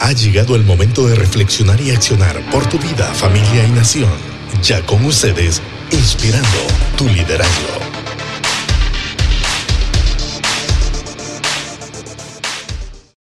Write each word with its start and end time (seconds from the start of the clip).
Ha 0.00 0.12
llegado 0.12 0.54
el 0.54 0.62
momento 0.62 1.08
de 1.08 1.16
reflexionar 1.16 1.80
y 1.80 1.90
accionar 1.90 2.40
por 2.52 2.68
tu 2.68 2.78
vida, 2.78 3.12
familia 3.14 3.66
y 3.66 3.70
nación. 3.72 4.08
Ya 4.62 4.84
con 4.86 5.04
ustedes, 5.04 5.60
inspirando 5.90 6.48
tu 6.96 7.08
liderazgo. 7.08 7.80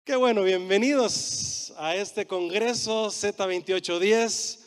Qué 0.04 0.18
bueno, 0.18 0.44
bienvenidos 0.44 1.74
a 1.78 1.96
este 1.96 2.28
Congreso 2.28 3.08
Z2810. 3.08 4.65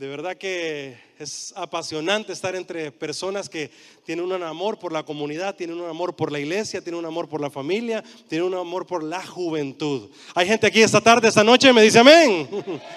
De 0.00 0.08
verdad 0.08 0.38
que 0.38 0.96
es 1.18 1.52
apasionante 1.54 2.32
estar 2.32 2.56
entre 2.56 2.90
personas 2.90 3.50
que 3.50 3.70
tienen 4.02 4.24
un 4.24 4.42
amor 4.42 4.78
por 4.78 4.94
la 4.94 5.02
comunidad, 5.02 5.54
tienen 5.54 5.78
un 5.78 5.90
amor 5.90 6.16
por 6.16 6.32
la 6.32 6.38
iglesia, 6.40 6.80
tienen 6.80 7.00
un 7.00 7.04
amor 7.04 7.28
por 7.28 7.38
la 7.38 7.50
familia, 7.50 8.02
tienen 8.26 8.48
un 8.48 8.54
amor 8.54 8.86
por 8.86 9.04
la 9.04 9.22
juventud. 9.22 10.08
Hay 10.34 10.46
gente 10.46 10.66
aquí 10.66 10.80
esta 10.80 11.02
tarde, 11.02 11.28
esta 11.28 11.44
noche, 11.44 11.70
me 11.74 11.82
dice 11.82 11.98
amén. 11.98 12.48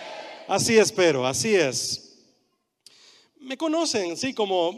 Así 0.47 0.77
espero, 0.77 1.27
así 1.27 1.53
es. 1.53 2.15
Me 3.37 3.57
conocen, 3.57 4.15
sí, 4.15 4.33
como, 4.33 4.77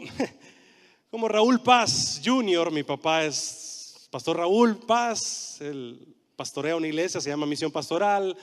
como 1.12 1.28
Raúl 1.28 1.62
Paz 1.62 2.20
Jr., 2.24 2.72
mi 2.72 2.82
papá 2.82 3.24
es 3.24 4.08
Pastor 4.10 4.38
Raúl 4.38 4.78
Paz, 4.78 5.58
él 5.60 6.12
pastorea 6.34 6.74
una 6.74 6.88
iglesia, 6.88 7.20
se 7.20 7.30
llama 7.30 7.46
Misión 7.46 7.70
Pastoral 7.70 8.36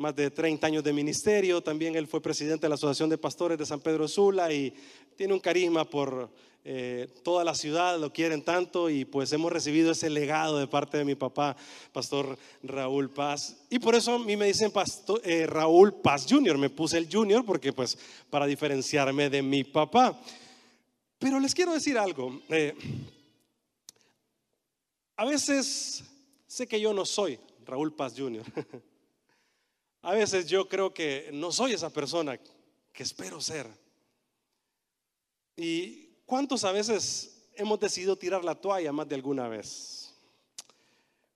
más 0.00 0.16
de 0.16 0.30
30 0.30 0.66
años 0.66 0.82
de 0.82 0.92
ministerio. 0.92 1.60
También 1.60 1.94
él 1.94 2.06
fue 2.06 2.22
presidente 2.22 2.62
de 2.62 2.70
la 2.70 2.74
Asociación 2.74 3.10
de 3.10 3.18
Pastores 3.18 3.58
de 3.58 3.66
San 3.66 3.80
Pedro 3.80 4.08
Sula 4.08 4.52
y 4.52 4.72
tiene 5.14 5.34
un 5.34 5.40
carisma 5.40 5.84
por 5.84 6.30
eh, 6.64 7.08
toda 7.22 7.44
la 7.44 7.54
ciudad, 7.54 7.98
lo 7.98 8.12
quieren 8.12 8.42
tanto 8.42 8.88
y 8.90 9.04
pues 9.04 9.32
hemos 9.32 9.52
recibido 9.52 9.92
ese 9.92 10.08
legado 10.10 10.58
de 10.58 10.66
parte 10.66 10.98
de 10.98 11.04
mi 11.04 11.14
papá, 11.14 11.54
Pastor 11.92 12.38
Raúl 12.62 13.10
Paz. 13.10 13.58
Y 13.68 13.78
por 13.78 13.94
eso 13.94 14.14
a 14.14 14.18
mí 14.18 14.36
me 14.36 14.46
dicen 14.46 14.70
Pastor, 14.70 15.20
eh, 15.22 15.46
Raúl 15.46 15.92
Paz 15.92 16.26
Jr., 16.28 16.56
me 16.56 16.70
puse 16.70 16.96
el 16.96 17.08
Junior 17.10 17.44
porque 17.44 17.72
pues 17.72 17.98
para 18.30 18.46
diferenciarme 18.46 19.28
de 19.28 19.42
mi 19.42 19.64
papá. 19.64 20.18
Pero 21.18 21.38
les 21.38 21.54
quiero 21.54 21.74
decir 21.74 21.98
algo. 21.98 22.40
Eh, 22.48 22.74
a 25.16 25.26
veces 25.26 26.04
sé 26.46 26.66
que 26.66 26.80
yo 26.80 26.94
no 26.94 27.04
soy 27.04 27.38
Raúl 27.66 27.92
Paz 27.94 28.14
Jr. 28.16 28.44
A 30.02 30.14
veces 30.14 30.46
yo 30.46 30.68
creo 30.68 30.92
que 30.94 31.30
no 31.32 31.52
soy 31.52 31.72
esa 31.72 31.90
persona 31.90 32.38
que 32.92 33.02
espero 33.02 33.40
ser. 33.40 33.66
¿Y 35.56 36.06
cuántos 36.24 36.64
a 36.64 36.72
veces 36.72 37.50
hemos 37.54 37.78
decidido 37.78 38.16
tirar 38.16 38.42
la 38.42 38.54
toalla 38.54 38.92
más 38.92 39.08
de 39.08 39.14
alguna 39.14 39.48
vez? 39.48 40.14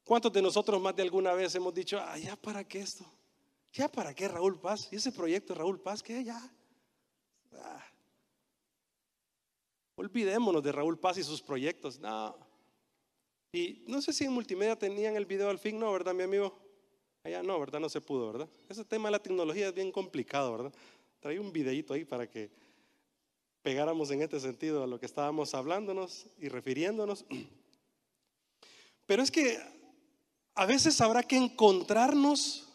¿Cuántos 0.04 0.32
de 0.32 0.42
nosotros 0.42 0.80
más 0.80 0.96
de 0.96 1.02
alguna 1.02 1.32
vez 1.32 1.54
hemos 1.54 1.74
dicho, 1.74 1.98
ah, 2.00 2.18
ya 2.18 2.36
para 2.36 2.64
qué 2.64 2.80
esto? 2.80 3.04
¿Ya 3.72 3.90
para 3.90 4.14
qué 4.14 4.28
Raúl 4.28 4.58
Paz? 4.60 4.88
¿Y 4.90 4.96
ese 4.96 5.12
proyecto 5.12 5.52
de 5.52 5.58
Raúl 5.58 5.80
Paz 5.80 6.02
qué? 6.02 6.24
Ya. 6.24 6.40
Ah. 7.54 7.84
Olvidémonos 9.96 10.62
de 10.62 10.72
Raúl 10.72 10.98
Paz 10.98 11.18
y 11.18 11.22
sus 11.22 11.42
proyectos. 11.42 11.98
No. 11.98 12.36
Y 13.52 13.84
no 13.86 14.00
sé 14.00 14.12
si 14.12 14.24
en 14.24 14.32
multimedia 14.32 14.76
tenían 14.76 15.16
el 15.16 15.26
video 15.26 15.50
al 15.50 15.58
fin, 15.58 15.78
no, 15.78 15.92
¿verdad, 15.92 16.14
mi 16.14 16.22
amigo? 16.22 16.63
Allá 17.24 17.42
no, 17.42 17.58
¿verdad? 17.58 17.80
No 17.80 17.88
se 17.88 18.02
pudo, 18.02 18.30
¿verdad? 18.30 18.48
Ese 18.68 18.84
tema 18.84 19.08
de 19.08 19.12
la 19.12 19.18
tecnología 19.18 19.68
es 19.68 19.74
bien 19.74 19.90
complicado, 19.90 20.52
¿verdad? 20.52 20.74
Traí 21.20 21.38
un 21.38 21.52
videito 21.52 21.94
ahí 21.94 22.04
para 22.04 22.28
que 22.28 22.50
pegáramos 23.62 24.10
en 24.10 24.20
este 24.20 24.38
sentido 24.38 24.82
a 24.82 24.86
lo 24.86 25.00
que 25.00 25.06
estábamos 25.06 25.54
hablándonos 25.54 26.26
y 26.38 26.48
refiriéndonos. 26.48 27.24
Pero 29.06 29.22
es 29.22 29.30
que 29.30 29.58
a 30.54 30.66
veces 30.66 31.00
habrá 31.00 31.22
que 31.22 31.38
encontrarnos 31.38 32.68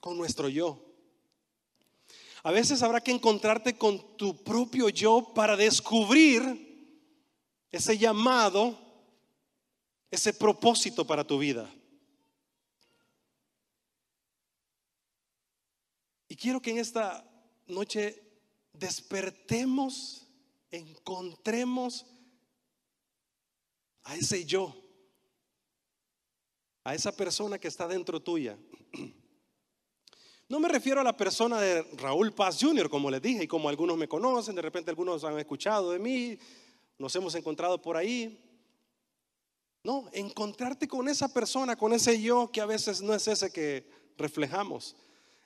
con 0.00 0.18
nuestro 0.18 0.48
yo. 0.48 0.84
A 2.42 2.50
veces 2.50 2.82
habrá 2.82 3.00
que 3.00 3.12
encontrarte 3.12 3.78
con 3.78 4.16
tu 4.16 4.42
propio 4.42 4.88
yo 4.88 5.32
para 5.32 5.56
descubrir 5.56 6.68
ese 7.70 7.96
llamado, 7.96 8.76
ese 10.10 10.32
propósito 10.32 11.06
para 11.06 11.24
tu 11.24 11.38
vida. 11.38 11.72
Quiero 16.40 16.62
que 16.62 16.70
en 16.70 16.78
esta 16.78 17.22
noche 17.66 18.20
despertemos, 18.72 20.26
encontremos 20.70 22.06
a 24.04 24.16
ese 24.16 24.44
yo, 24.46 24.74
a 26.82 26.94
esa 26.94 27.14
persona 27.14 27.58
que 27.58 27.68
está 27.68 27.86
dentro 27.86 28.20
tuya. 28.20 28.58
No 30.48 30.58
me 30.58 30.68
refiero 30.68 31.00
a 31.00 31.04
la 31.04 31.16
persona 31.16 31.60
de 31.60 31.82
Raúl 31.98 32.32
Paz 32.32 32.58
Jr., 32.60 32.88
como 32.88 33.10
les 33.10 33.22
dije, 33.22 33.44
y 33.44 33.46
como 33.46 33.68
algunos 33.68 33.96
me 33.96 34.08
conocen, 34.08 34.56
de 34.56 34.62
repente 34.62 34.90
algunos 34.90 35.22
han 35.22 35.38
escuchado 35.38 35.92
de 35.92 35.98
mí, 35.98 36.38
nos 36.98 37.14
hemos 37.14 37.34
encontrado 37.34 37.80
por 37.80 37.96
ahí. 37.96 38.46
No, 39.84 40.08
encontrarte 40.12 40.88
con 40.88 41.08
esa 41.08 41.32
persona, 41.32 41.76
con 41.76 41.92
ese 41.92 42.20
yo 42.20 42.50
que 42.50 42.60
a 42.60 42.66
veces 42.66 43.00
no 43.00 43.14
es 43.14 43.28
ese 43.28 43.52
que 43.52 43.88
reflejamos, 44.16 44.96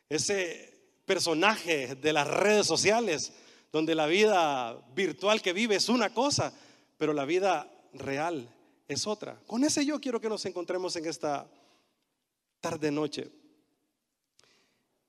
ese 0.08 0.73
personaje 1.04 1.94
de 1.94 2.12
las 2.12 2.26
redes 2.26 2.66
sociales, 2.66 3.32
donde 3.72 3.94
la 3.94 4.06
vida 4.06 4.76
virtual 4.94 5.42
que 5.42 5.52
vive 5.52 5.76
es 5.76 5.88
una 5.88 6.12
cosa, 6.12 6.52
pero 6.96 7.12
la 7.12 7.24
vida 7.24 7.70
real 7.92 8.48
es 8.88 9.06
otra. 9.06 9.38
Con 9.46 9.64
ese 9.64 9.84
yo 9.84 10.00
quiero 10.00 10.20
que 10.20 10.28
nos 10.28 10.44
encontremos 10.46 10.96
en 10.96 11.06
esta 11.06 11.46
tarde 12.60 12.90
noche. 12.90 13.30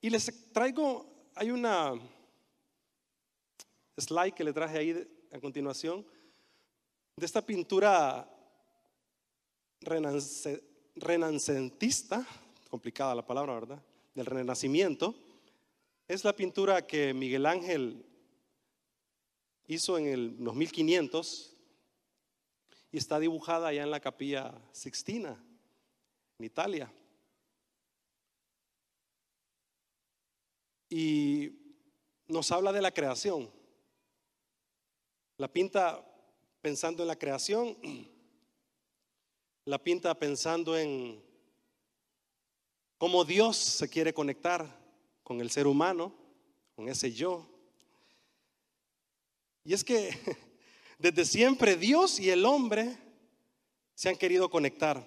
Y 0.02 0.10
les 0.10 0.52
traigo, 0.52 1.06
hay 1.36 1.52
una 1.52 1.94
slide 3.98 4.34
que 4.34 4.44
le 4.44 4.54
traje 4.54 4.78
ahí 4.78 5.08
a 5.32 5.40
continuación, 5.40 6.06
de 7.16 7.26
esta 7.26 7.42
pintura 7.42 8.30
renacentista, 10.96 12.28
complicada 12.70 13.16
la 13.16 13.26
palabra, 13.26 13.54
¿verdad? 13.54 13.82
Del 14.14 14.26
renacimiento 14.26 15.16
es 16.08 16.24
la 16.24 16.36
pintura 16.36 16.86
que 16.86 17.14
Miguel 17.14 17.46
Ángel 17.46 18.06
hizo 19.68 19.98
en 19.98 20.08
el, 20.08 20.36
los 20.38 20.54
1500 20.56 21.56
y 22.92 22.98
está 22.98 23.20
dibujada 23.20 23.70
allá 23.70 23.84
en 23.84 23.92
la 23.92 24.00
capilla 24.00 24.54
Sixtina, 24.72 25.44
en 26.38 26.46
Italia. 26.46 26.94
Y 30.90 31.54
nos 32.28 32.52
habla 32.52 32.72
de 32.72 32.82
la 32.82 32.92
creación. 32.92 33.50
La 35.38 35.52
pinta 35.52 36.06
pensando 36.62 37.04
en 37.04 37.08
la 37.08 37.18
creación, 37.18 37.76
la 39.66 39.84
pinta 39.84 40.14
pensando 40.14 40.78
en 40.78 41.22
cómo 43.00 43.26
Dios 43.26 43.58
se 43.58 43.90
quiere 43.90 44.14
conectar 44.14 44.85
con 45.26 45.42
el 45.42 45.50
ser 45.50 45.66
humano, 45.66 46.14
con 46.76 46.88
ese 46.88 47.12
yo. 47.12 47.50
Y 49.64 49.74
es 49.74 49.84
que 49.84 50.12
desde 51.00 51.26
siempre 51.26 51.76
Dios 51.76 52.20
y 52.20 52.30
el 52.30 52.46
hombre 52.46 52.96
se 53.96 54.08
han 54.08 54.18
querido 54.18 54.52
conectar, 54.52 55.04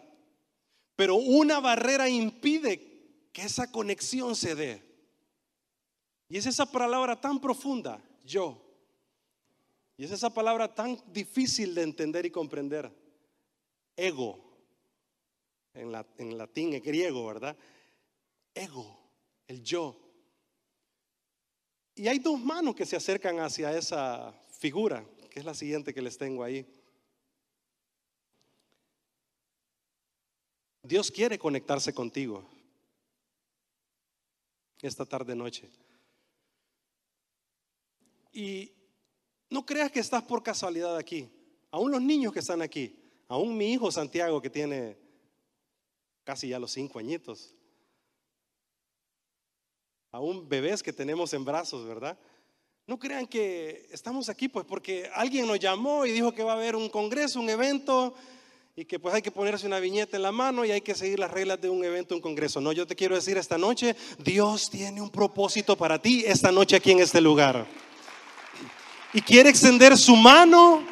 pero 0.96 1.14
una 1.14 1.60
barrera 1.60 2.08
impide 2.08 3.30
que 3.32 3.42
esa 3.42 3.70
conexión 3.70 4.34
se 4.34 4.56
dé. 4.56 4.82
Y 6.28 6.36
es 6.36 6.46
esa 6.46 6.66
palabra 6.66 7.20
tan 7.20 7.40
profunda, 7.40 8.02
yo. 8.24 8.60
Y 9.96 10.04
es 10.04 10.10
esa 10.10 10.34
palabra 10.34 10.74
tan 10.74 11.00
difícil 11.12 11.76
de 11.76 11.82
entender 11.82 12.26
y 12.26 12.30
comprender, 12.30 12.90
ego, 13.96 14.44
en, 15.74 15.94
en 16.18 16.36
latín, 16.36 16.74
en 16.74 16.82
griego, 16.82 17.24
¿verdad? 17.24 17.56
Ego, 18.52 18.98
el 19.46 19.62
yo. 19.62 20.07
Y 21.98 22.06
hay 22.06 22.20
dos 22.20 22.38
manos 22.38 22.76
que 22.76 22.86
se 22.86 22.94
acercan 22.94 23.40
hacia 23.40 23.76
esa 23.76 24.32
figura, 24.50 25.04
que 25.30 25.40
es 25.40 25.44
la 25.44 25.52
siguiente 25.52 25.92
que 25.92 26.00
les 26.00 26.16
tengo 26.16 26.44
ahí. 26.44 26.64
Dios 30.80 31.10
quiere 31.10 31.38
conectarse 31.40 31.92
contigo 31.92 32.48
esta 34.80 35.04
tarde 35.04 35.34
noche. 35.34 35.68
Y 38.32 38.72
no 39.50 39.66
creas 39.66 39.90
que 39.90 39.98
estás 39.98 40.22
por 40.22 40.44
casualidad 40.44 40.96
aquí. 40.96 41.28
Aún 41.72 41.90
los 41.90 42.00
niños 42.00 42.32
que 42.32 42.38
están 42.38 42.62
aquí, 42.62 42.96
aún 43.26 43.56
mi 43.56 43.72
hijo 43.72 43.90
Santiago 43.90 44.40
que 44.40 44.50
tiene 44.50 44.96
casi 46.22 46.50
ya 46.50 46.60
los 46.60 46.70
cinco 46.70 47.00
añitos, 47.00 47.56
aún 50.12 50.48
bebés 50.48 50.82
que 50.82 50.92
tenemos 50.92 51.32
en 51.34 51.44
brazos, 51.44 51.86
¿verdad? 51.86 52.18
No 52.86 52.98
crean 52.98 53.26
que 53.26 53.86
estamos 53.92 54.28
aquí 54.28 54.48
pues 54.48 54.64
porque 54.64 55.10
alguien 55.14 55.46
nos 55.46 55.60
llamó 55.60 56.06
y 56.06 56.12
dijo 56.12 56.32
que 56.32 56.42
va 56.42 56.52
a 56.52 56.56
haber 56.56 56.74
un 56.74 56.88
congreso, 56.88 57.38
un 57.38 57.50
evento 57.50 58.14
y 58.74 58.84
que 58.84 58.98
pues 58.98 59.14
hay 59.14 59.20
que 59.20 59.30
ponerse 59.30 59.66
una 59.66 59.80
viñeta 59.80 60.16
en 60.16 60.22
la 60.22 60.32
mano 60.32 60.64
y 60.64 60.70
hay 60.70 60.80
que 60.80 60.94
seguir 60.94 61.18
las 61.18 61.30
reglas 61.30 61.60
de 61.60 61.68
un 61.68 61.84
evento, 61.84 62.14
un 62.14 62.20
congreso. 62.20 62.60
No, 62.60 62.72
yo 62.72 62.86
te 62.86 62.96
quiero 62.96 63.14
decir 63.14 63.36
esta 63.36 63.58
noche, 63.58 63.94
Dios 64.18 64.70
tiene 64.70 65.02
un 65.02 65.10
propósito 65.10 65.76
para 65.76 66.00
ti 66.00 66.24
esta 66.26 66.50
noche 66.50 66.76
aquí 66.76 66.92
en 66.92 67.00
este 67.00 67.20
lugar. 67.20 67.66
Y 69.12 69.20
quiere 69.20 69.50
extender 69.50 69.98
su 69.98 70.16
mano 70.16 70.82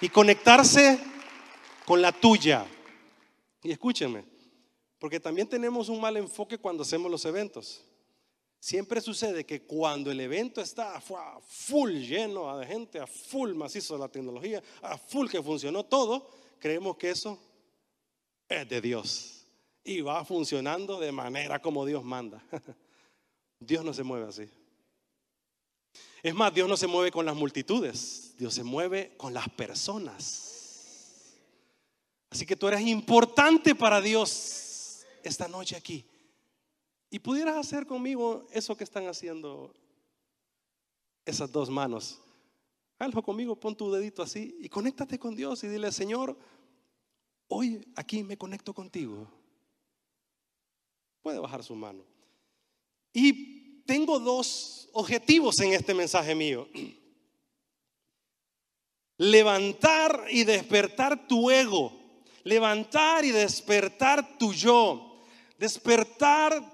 y 0.00 0.08
conectarse 0.08 0.98
con 1.84 2.02
la 2.02 2.10
tuya. 2.10 2.66
Y 3.62 3.70
escúchenme, 3.70 4.24
porque 4.98 5.20
también 5.20 5.48
tenemos 5.48 5.88
un 5.88 6.00
mal 6.00 6.16
enfoque 6.16 6.58
cuando 6.58 6.82
hacemos 6.82 7.10
los 7.10 7.24
eventos. 7.24 7.84
Siempre 8.64 9.02
sucede 9.02 9.44
que 9.44 9.60
cuando 9.60 10.10
el 10.10 10.18
evento 10.20 10.62
está 10.62 10.98
full 10.98 11.90
lleno 11.90 12.56
de 12.56 12.66
gente, 12.66 12.98
a 12.98 13.06
full 13.06 13.52
macizo 13.52 13.98
la 13.98 14.08
tecnología, 14.08 14.62
a 14.80 14.96
full 14.96 15.28
que 15.28 15.42
funcionó 15.42 15.84
todo, 15.84 16.30
creemos 16.58 16.96
que 16.96 17.10
eso 17.10 17.38
es 18.48 18.66
de 18.66 18.80
Dios 18.80 19.44
y 19.84 20.00
va 20.00 20.24
funcionando 20.24 20.98
de 20.98 21.12
manera 21.12 21.60
como 21.60 21.84
Dios 21.84 22.02
manda. 22.04 22.42
Dios 23.60 23.84
no 23.84 23.92
se 23.92 24.02
mueve 24.02 24.28
así. 24.28 24.48
Es 26.22 26.34
más, 26.34 26.54
Dios 26.54 26.66
no 26.66 26.78
se 26.78 26.86
mueve 26.86 27.10
con 27.10 27.26
las 27.26 27.36
multitudes, 27.36 28.34
Dios 28.38 28.54
se 28.54 28.64
mueve 28.64 29.12
con 29.18 29.34
las 29.34 29.46
personas. 29.50 31.34
Así 32.30 32.46
que 32.46 32.56
tú 32.56 32.68
eres 32.68 32.80
importante 32.80 33.74
para 33.74 34.00
Dios 34.00 35.04
esta 35.22 35.48
noche 35.48 35.76
aquí. 35.76 36.06
Y 37.14 37.20
pudieras 37.20 37.54
hacer 37.54 37.86
conmigo 37.86 38.44
eso 38.50 38.76
que 38.76 38.82
están 38.82 39.06
haciendo 39.06 39.72
esas 41.24 41.52
dos 41.52 41.70
manos. 41.70 42.20
Hazlo 42.98 43.22
conmigo, 43.22 43.54
pon 43.54 43.76
tu 43.76 43.88
dedito 43.92 44.20
así 44.20 44.58
y 44.60 44.68
conéctate 44.68 45.16
con 45.16 45.36
Dios 45.36 45.62
y 45.62 45.68
dile, 45.68 45.92
Señor, 45.92 46.36
hoy 47.46 47.86
aquí 47.94 48.24
me 48.24 48.36
conecto 48.36 48.74
contigo. 48.74 49.28
Puede 51.22 51.38
bajar 51.38 51.62
su 51.62 51.76
mano. 51.76 52.02
Y 53.12 53.84
tengo 53.84 54.18
dos 54.18 54.88
objetivos 54.92 55.60
en 55.60 55.72
este 55.72 55.94
mensaje 55.94 56.34
mío. 56.34 56.66
Levantar 59.18 60.24
y 60.30 60.42
despertar 60.42 61.28
tu 61.28 61.48
ego. 61.48 61.92
Levantar 62.42 63.24
y 63.24 63.30
despertar 63.30 64.36
tu 64.36 64.52
yo. 64.52 65.22
Despertar 65.56 66.73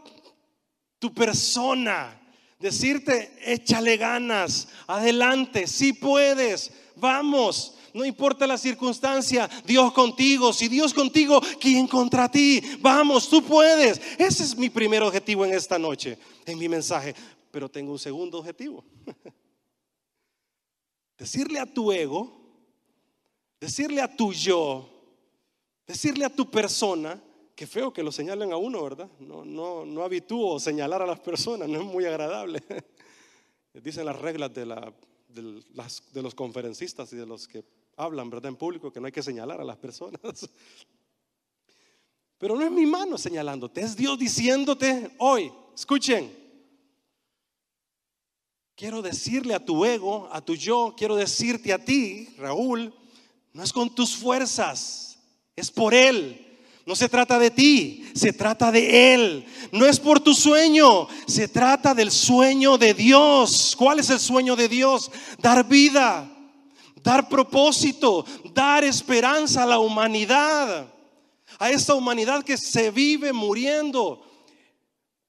tu 1.01 1.13
persona. 1.13 2.17
Decirte, 2.61 3.33
échale 3.45 3.97
ganas, 3.97 4.69
adelante, 4.87 5.67
si 5.67 5.93
puedes, 5.93 6.71
vamos. 6.95 7.75
No 7.93 8.05
importa 8.05 8.47
la 8.47 8.57
circunstancia, 8.59 9.51
Dios 9.67 9.93
contigo. 9.93 10.53
Si 10.53 10.69
Dios 10.69 10.95
contigo, 10.95 11.41
¿quién 11.61 11.89
contra 11.89 12.31
ti? 12.31 12.63
Vamos, 12.81 13.29
tú 13.29 13.43
puedes. 13.43 14.01
Ese 14.17 14.45
es 14.45 14.57
mi 14.57 14.71
primer 14.71 15.03
objetivo 15.03 15.45
en 15.45 15.55
esta 15.55 15.77
noche, 15.79 16.17
en 16.47 16.57
mi 16.59 16.69
mensaje. 16.69 17.17
Pero 17.51 17.69
tengo 17.69 17.91
un 17.91 17.99
segundo 17.99 18.39
objetivo. 18.39 18.85
Decirle 21.19 21.59
a 21.59 21.67
tu 21.67 21.91
ego, 21.93 22.41
decirle 23.61 24.01
a 24.01 24.17
tu 24.17 24.33
yo, 24.33 24.89
decirle 25.87 26.25
a 26.25 26.35
tu 26.35 26.51
persona, 26.51 27.23
que 27.61 27.67
feo 27.67 27.93
que 27.93 28.03
lo 28.03 28.11
señalen 28.11 28.55
a 28.55 28.57
uno, 28.57 28.83
¿verdad? 28.83 29.11
No, 29.19 29.45
no, 29.45 29.85
no 29.85 30.03
habitúo 30.03 30.59
señalar 30.59 31.03
a 31.03 31.07
las 31.07 31.21
personas, 31.21 31.69
no 31.69 31.79
es 31.79 31.85
muy 31.85 32.07
agradable. 32.07 32.63
Dicen 33.75 34.07
las 34.07 34.19
reglas 34.19 34.55
de, 34.55 34.65
la, 34.65 34.91
de, 35.29 35.63
de 36.15 36.23
los 36.23 36.35
conferencistas 36.35 37.13
y 37.13 37.17
de 37.17 37.27
los 37.27 37.47
que 37.47 37.63
hablan, 37.99 38.31
¿verdad? 38.31 38.49
En 38.49 38.57
público, 38.57 38.91
que 38.91 38.99
no 38.99 39.05
hay 39.05 39.13
que 39.13 39.23
señalar 39.23 39.61
a 39.61 39.65
las 39.65 39.77
personas. 39.77 40.49
Pero 42.39 42.57
no 42.57 42.65
es 42.65 42.71
mi 42.71 42.87
mano 42.87 43.19
señalándote, 43.19 43.83
es 43.83 43.95
Dios 43.95 44.19
diciéndote 44.19 45.11
hoy, 45.19 45.53
escuchen, 45.75 46.35
quiero 48.75 49.03
decirle 49.03 49.53
a 49.53 49.63
tu 49.63 49.85
ego, 49.85 50.31
a 50.33 50.43
tu 50.43 50.55
yo, 50.55 50.95
quiero 50.97 51.15
decirte 51.15 51.75
a 51.75 51.85
ti, 51.85 52.27
Raúl, 52.39 52.95
no 53.53 53.63
es 53.63 53.71
con 53.71 53.95
tus 53.95 54.17
fuerzas, 54.17 55.19
es 55.55 55.71
por 55.71 55.93
Él. 55.93 56.47
No 56.91 56.97
se 56.97 57.09
trata 57.09 57.39
de 57.39 57.53
ti, 57.53 58.05
se 58.17 58.33
trata 58.33 58.73
de 58.73 59.15
Él. 59.15 59.47
No 59.71 59.87
es 59.87 60.01
por 60.01 60.19
tu 60.19 60.35
sueño, 60.35 61.07
se 61.25 61.47
trata 61.47 61.95
del 61.95 62.11
sueño 62.11 62.77
de 62.79 62.95
Dios. 62.95 63.77
¿Cuál 63.79 64.01
es 64.01 64.11
el 64.11 64.19
sueño 64.19 64.57
de 64.57 64.69
Dios? 64.69 65.09
Dar 65.39 65.65
vida 65.69 66.29
dar 67.01 67.29
propósito, 67.29 68.25
dar 68.53 68.83
esperanza 68.83 69.63
a 69.63 69.67
la 69.67 69.79
humanidad, 69.79 70.93
a 71.61 71.71
esta 71.71 71.95
humanidad 71.95 72.43
que 72.43 72.57
se 72.57 72.91
vive 72.91 73.33
muriendo 73.33 74.27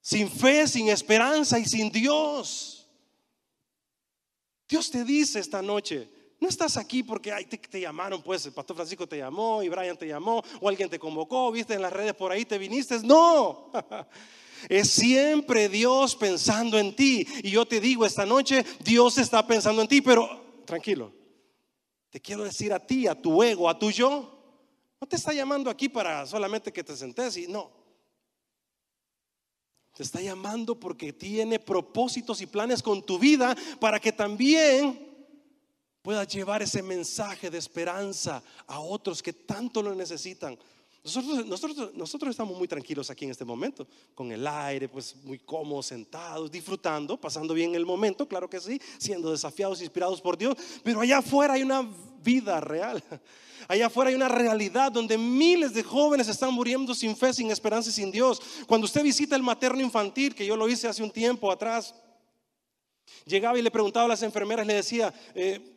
sin 0.01 0.31
fe, 0.31 0.67
sin 0.67 0.89
esperanza 0.89 1.59
y 1.59 1.65
sin 1.65 1.91
Dios. 1.91 2.89
Dios 4.67 4.89
te 4.89 5.03
dice 5.03 5.39
esta 5.39 5.61
noche, 5.61 6.09
no 6.41 6.49
estás 6.49 6.75
aquí 6.75 7.03
porque 7.03 7.31
te, 7.47 7.57
te, 7.59 7.79
llamaron, 7.79 8.19
pues 8.19 8.43
el 8.47 8.51
pastor 8.51 8.75
Francisco 8.75 9.07
te 9.07 9.19
llamó 9.19 9.61
y 9.61 9.69
Brian 9.69 9.95
te 9.95 10.07
llamó 10.07 10.43
o 10.59 10.67
alguien 10.67 10.89
te 10.89 10.97
convocó, 10.97 11.51
viste 11.51 11.75
en 11.75 11.83
las 11.83 11.93
redes 11.93 12.15
por 12.15 12.31
ahí, 12.31 12.45
te 12.45 12.57
viniste. 12.57 12.97
No, 13.03 13.71
es 14.69 14.89
siempre 14.89 15.69
Dios 15.69 16.15
pensando 16.15 16.79
en 16.79 16.95
ti. 16.95 17.27
Y 17.43 17.51
yo 17.51 17.67
te 17.67 17.79
digo 17.79 18.07
esta 18.07 18.25
noche, 18.25 18.65
Dios 18.83 19.19
está 19.19 19.45
pensando 19.45 19.83
en 19.83 19.87
ti, 19.87 20.01
pero 20.01 20.63
tranquilo, 20.65 21.13
te 22.09 22.19
quiero 22.19 22.43
decir 22.43 22.73
a 22.73 22.79
ti, 22.79 23.05
a 23.05 23.13
tu 23.13 23.43
ego, 23.43 23.69
a 23.69 23.77
tu 23.77 23.91
yo. 23.91 24.39
No 24.99 25.07
te 25.07 25.17
está 25.17 25.33
llamando 25.33 25.69
aquí 25.69 25.89
para 25.89 26.25
solamente 26.25 26.73
que 26.73 26.83
te 26.83 26.97
sentes 26.97 27.37
y 27.37 27.47
no. 27.47 27.69
Te 29.93 30.01
está 30.01 30.19
llamando 30.19 30.79
porque 30.79 31.13
tiene 31.13 31.59
propósitos 31.59 32.41
y 32.41 32.47
planes 32.47 32.81
con 32.81 33.05
tu 33.05 33.19
vida 33.19 33.55
para 33.79 33.99
que 33.99 34.11
también 34.11 35.10
puedas 36.01 36.27
llevar 36.27 36.61
ese 36.61 36.81
mensaje 36.81 37.49
de 37.49 37.57
esperanza 37.57 38.41
a 38.67 38.79
otros 38.79 39.21
que 39.21 39.33
tanto 39.33 39.81
lo 39.81 39.93
necesitan. 39.93 40.57
Nosotros, 41.03 41.45
nosotros, 41.47 41.95
nosotros 41.95 42.29
estamos 42.29 42.55
muy 42.55 42.67
tranquilos 42.67 43.09
aquí 43.09 43.25
en 43.25 43.31
este 43.31 43.43
momento, 43.43 43.87
con 44.13 44.31
el 44.31 44.45
aire, 44.45 44.87
pues 44.87 45.15
muy 45.23 45.39
cómodos, 45.39 45.87
sentados, 45.87 46.51
disfrutando, 46.51 47.19
pasando 47.19 47.55
bien 47.55 47.73
el 47.73 47.87
momento, 47.87 48.27
claro 48.27 48.47
que 48.47 48.59
sí, 48.59 48.79
siendo 48.99 49.31
desafiados, 49.31 49.81
inspirados 49.81 50.21
por 50.21 50.37
Dios, 50.37 50.55
pero 50.83 51.01
allá 51.01 51.17
afuera 51.17 51.55
hay 51.55 51.63
una 51.63 51.87
vida 52.23 52.59
real. 52.59 53.03
Allá 53.67 53.85
afuera 53.85 54.09
hay 54.09 54.15
una 54.15 54.27
realidad 54.27 54.91
donde 54.91 55.17
miles 55.17 55.73
de 55.73 55.83
jóvenes 55.83 56.27
están 56.27 56.51
muriendo 56.51 56.93
sin 56.95 57.15
fe, 57.15 57.31
sin 57.31 57.51
esperanza 57.51 57.89
y 57.89 57.93
sin 57.93 58.11
Dios. 58.11 58.41
Cuando 58.67 58.85
usted 58.85 59.03
visita 59.03 59.35
el 59.35 59.43
materno 59.43 59.81
infantil, 59.81 60.35
que 60.35 60.45
yo 60.45 60.57
lo 60.57 60.67
hice 60.67 60.87
hace 60.87 61.03
un 61.03 61.11
tiempo 61.11 61.51
atrás, 61.51 61.93
llegaba 63.25 63.57
y 63.57 63.61
le 63.61 63.71
preguntaba 63.71 64.05
a 64.05 64.09
las 64.09 64.23
enfermeras, 64.23 64.65
le 64.65 64.73
decía, 64.73 65.13
eh, 65.35 65.70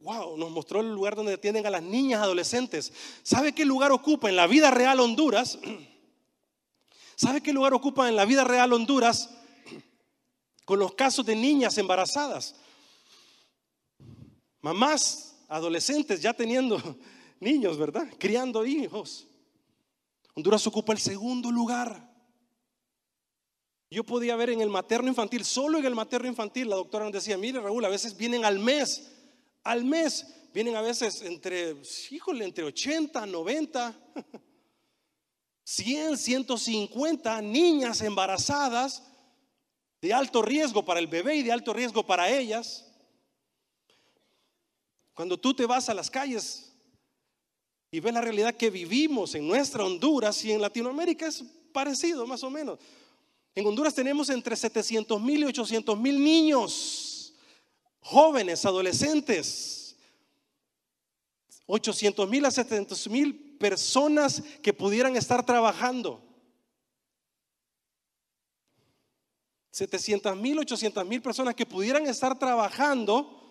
Wow, 0.00 0.36
nos 0.36 0.50
mostró 0.50 0.80
el 0.80 0.92
lugar 0.92 1.16
donde 1.16 1.34
atienden 1.34 1.66
a 1.66 1.70
las 1.70 1.82
niñas 1.82 2.22
adolescentes. 2.22 2.92
¿Sabe 3.22 3.52
qué 3.52 3.64
lugar 3.64 3.90
ocupa 3.90 4.28
en 4.28 4.36
la 4.36 4.46
vida 4.46 4.70
real 4.70 5.00
Honduras? 5.00 5.58
¿Sabe 7.16 7.40
qué 7.40 7.52
lugar 7.52 7.74
ocupa 7.74 8.08
en 8.08 8.14
la 8.14 8.24
vida 8.24 8.44
real 8.44 8.72
Honduras 8.72 9.30
con 10.64 10.78
los 10.78 10.94
casos 10.94 11.26
de 11.26 11.34
niñas 11.34 11.76
embarazadas? 11.78 12.54
Mamás 14.60 15.36
adolescentes 15.48 16.22
ya 16.22 16.32
teniendo 16.32 16.80
niños, 17.40 17.76
¿verdad? 17.76 18.06
Criando 18.18 18.64
hijos. 18.64 19.26
Honduras 20.34 20.64
ocupa 20.68 20.92
el 20.92 21.00
segundo 21.00 21.50
lugar. 21.50 22.08
Yo 23.90 24.04
podía 24.04 24.36
ver 24.36 24.50
en 24.50 24.60
el 24.60 24.68
materno 24.68 25.08
infantil, 25.08 25.44
solo 25.44 25.78
en 25.78 25.86
el 25.86 25.94
materno 25.96 26.28
infantil, 26.28 26.68
la 26.68 26.76
doctora 26.76 27.04
nos 27.04 27.14
decía, 27.14 27.36
mire 27.36 27.58
Raúl, 27.58 27.84
a 27.84 27.88
veces 27.88 28.16
vienen 28.16 28.44
al 28.44 28.60
mes 28.60 29.17
al 29.68 29.84
mes. 29.84 30.26
Vienen 30.54 30.74
a 30.76 30.80
veces 30.80 31.20
entre, 31.22 31.76
híjole, 32.10 32.44
entre 32.44 32.64
80, 32.64 33.26
90, 33.26 33.94
100, 35.62 36.16
150 36.16 37.42
niñas 37.42 38.00
embarazadas 38.00 39.02
de 40.00 40.12
alto 40.14 40.40
riesgo 40.40 40.84
para 40.84 41.00
el 41.00 41.06
bebé 41.06 41.36
y 41.36 41.42
de 41.42 41.52
alto 41.52 41.74
riesgo 41.74 42.06
para 42.06 42.30
ellas. 42.30 42.86
Cuando 45.12 45.38
tú 45.38 45.52
te 45.52 45.66
vas 45.66 45.88
a 45.90 45.94
las 45.94 46.10
calles 46.10 46.72
y 47.90 48.00
ves 48.00 48.14
la 48.14 48.22
realidad 48.22 48.54
que 48.54 48.70
vivimos 48.70 49.34
en 49.34 49.46
nuestra 49.46 49.84
Honduras 49.84 50.42
y 50.44 50.52
en 50.52 50.62
Latinoamérica 50.62 51.26
es 51.26 51.44
parecido 51.72 52.26
más 52.26 52.42
o 52.42 52.48
menos. 52.50 52.78
En 53.54 53.66
Honduras 53.66 53.94
tenemos 53.94 54.30
entre 54.30 54.56
700 54.56 55.20
mil 55.20 55.42
y 55.42 55.44
800 55.44 55.98
mil 55.98 56.22
niños 56.22 57.07
jóvenes, 58.08 58.64
adolescentes, 58.64 59.94
800 61.66 62.26
mil 62.26 62.42
a 62.46 62.50
700 62.50 63.08
mil 63.10 63.58
personas 63.58 64.42
que 64.62 64.72
pudieran 64.72 65.14
estar 65.14 65.44
trabajando. 65.44 66.24
700 69.70 70.34
mil, 70.38 70.58
800 70.58 71.06
mil 71.06 71.20
personas 71.20 71.54
que 71.54 71.66
pudieran 71.66 72.06
estar 72.06 72.38
trabajando, 72.38 73.42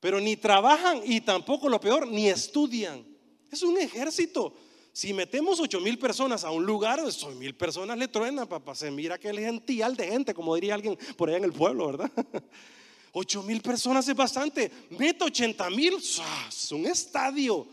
pero 0.00 0.20
ni 0.20 0.36
trabajan 0.36 1.02
y 1.04 1.20
tampoco 1.20 1.68
lo 1.68 1.80
peor, 1.80 2.08
ni 2.08 2.28
estudian. 2.28 3.06
Es 3.48 3.62
un 3.62 3.78
ejército. 3.78 4.52
Si 4.92 5.14
metemos 5.14 5.60
ocho 5.60 5.80
mil 5.80 6.00
personas 6.00 6.42
a 6.42 6.50
un 6.50 6.66
lugar, 6.66 6.98
ocho 6.98 7.30
mil 7.30 7.54
personas 7.54 7.96
le 7.96 8.08
truenan, 8.08 8.48
papá. 8.48 8.74
Se 8.74 8.90
mira 8.90 9.18
que 9.18 9.28
el 9.28 9.38
gential 9.38 9.94
de 9.96 10.08
gente, 10.08 10.34
como 10.34 10.56
diría 10.56 10.74
alguien 10.74 10.98
por 11.16 11.28
allá 11.28 11.38
en 11.38 11.44
el 11.44 11.52
pueblo, 11.52 11.86
¿verdad? 11.86 12.10
Ocho 13.12 13.42
mil 13.42 13.60
personas 13.60 14.06
es 14.08 14.14
bastante. 14.14 14.70
Meta 14.90 15.24
ochenta 15.24 15.68
mil, 15.70 15.94
es 15.94 16.72
un 16.72 16.86
estadio. 16.86 17.66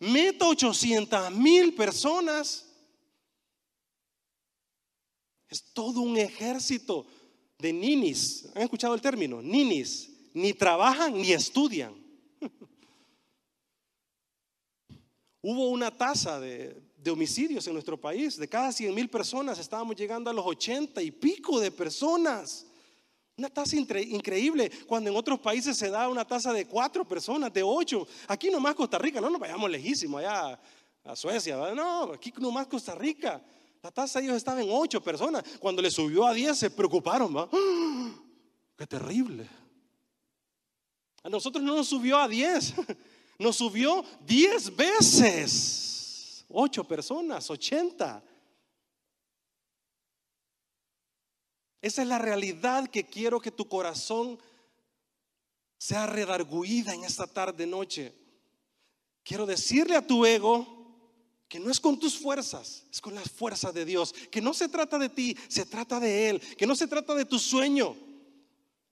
Meta 0.00 0.46
ochocientas 0.46 1.32
mil 1.32 1.74
personas. 1.74 2.66
Es 5.48 5.62
todo 5.72 6.00
un 6.00 6.16
ejército 6.16 7.06
de 7.58 7.72
ninis. 7.72 8.48
¿Han 8.54 8.62
escuchado 8.62 8.94
el 8.94 9.00
término? 9.00 9.40
Ninis. 9.40 10.10
Ni 10.34 10.52
trabajan 10.52 11.14
ni 11.14 11.32
estudian. 11.32 11.94
Hubo 15.42 15.70
una 15.70 15.90
tasa 15.90 16.40
de, 16.40 16.82
homicidios 17.10 17.66
en 17.66 17.72
nuestro 17.72 18.00
país. 18.00 18.36
De 18.36 18.48
cada 18.48 18.72
100 18.72 18.94
mil 18.94 19.08
personas 19.08 19.58
estábamos 19.58 19.96
llegando 19.96 20.30
a 20.30 20.32
los 20.32 20.46
80 20.46 21.02
y 21.02 21.10
pico 21.10 21.60
de 21.60 21.70
personas. 21.70 22.66
Una 23.42 23.50
tasa 23.50 23.74
increíble, 23.74 24.70
cuando 24.86 25.10
en 25.10 25.16
otros 25.16 25.40
países 25.40 25.76
se 25.76 25.90
da 25.90 26.08
una 26.08 26.24
tasa 26.24 26.52
de 26.52 26.64
cuatro 26.64 27.04
personas, 27.04 27.52
de 27.52 27.60
ocho. 27.60 28.06
Aquí 28.28 28.52
nomás 28.52 28.76
Costa 28.76 28.98
Rica, 28.98 29.20
no 29.20 29.28
nos 29.28 29.40
vayamos 29.40 29.68
lejísimo 29.68 30.18
allá 30.18 30.60
a 31.02 31.16
Suecia, 31.16 31.56
no, 31.74 32.12
aquí 32.12 32.32
nomás 32.38 32.68
Costa 32.68 32.94
Rica. 32.94 33.42
La 33.82 33.90
tasa 33.90 34.20
ellos 34.20 34.36
estaba 34.36 34.62
en 34.62 34.68
ocho 34.70 35.02
personas. 35.02 35.42
Cuando 35.58 35.82
le 35.82 35.90
subió 35.90 36.24
a 36.24 36.32
10 36.32 36.56
se 36.56 36.70
preocuparon. 36.70 37.36
¡Ah! 37.36 37.48
¡Qué 38.78 38.86
terrible! 38.86 39.48
A 41.24 41.28
nosotros 41.28 41.64
no 41.64 41.74
nos 41.74 41.88
subió 41.88 42.18
a 42.18 42.28
10, 42.28 42.74
nos 43.40 43.56
subió 43.56 44.04
10 44.24 44.76
veces. 44.76 46.44
Ocho 46.48 46.84
personas, 46.84 47.50
80. 47.50 48.22
Esa 51.82 52.02
es 52.02 52.08
la 52.08 52.18
realidad 52.18 52.88
que 52.88 53.04
quiero 53.04 53.40
que 53.40 53.50
tu 53.50 53.68
corazón 53.68 54.38
sea 55.76 56.06
redarguida 56.06 56.94
en 56.94 57.02
esta 57.02 57.26
tarde 57.26 57.66
noche. 57.66 58.14
Quiero 59.24 59.46
decirle 59.46 59.96
a 59.96 60.06
tu 60.06 60.24
ego 60.24 60.80
que 61.48 61.58
no 61.58 61.70
es 61.72 61.80
con 61.80 61.98
tus 61.98 62.16
fuerzas, 62.16 62.86
es 62.90 63.00
con 63.00 63.16
las 63.16 63.28
fuerzas 63.28 63.74
de 63.74 63.84
Dios, 63.84 64.14
que 64.30 64.40
no 64.40 64.54
se 64.54 64.68
trata 64.68 64.96
de 64.96 65.08
ti, 65.08 65.36
se 65.48 65.66
trata 65.66 65.98
de 65.98 66.30
Él, 66.30 66.40
que 66.56 66.68
no 66.68 66.76
se 66.76 66.86
trata 66.86 67.16
de 67.16 67.24
tu 67.24 67.38
sueño, 67.38 67.96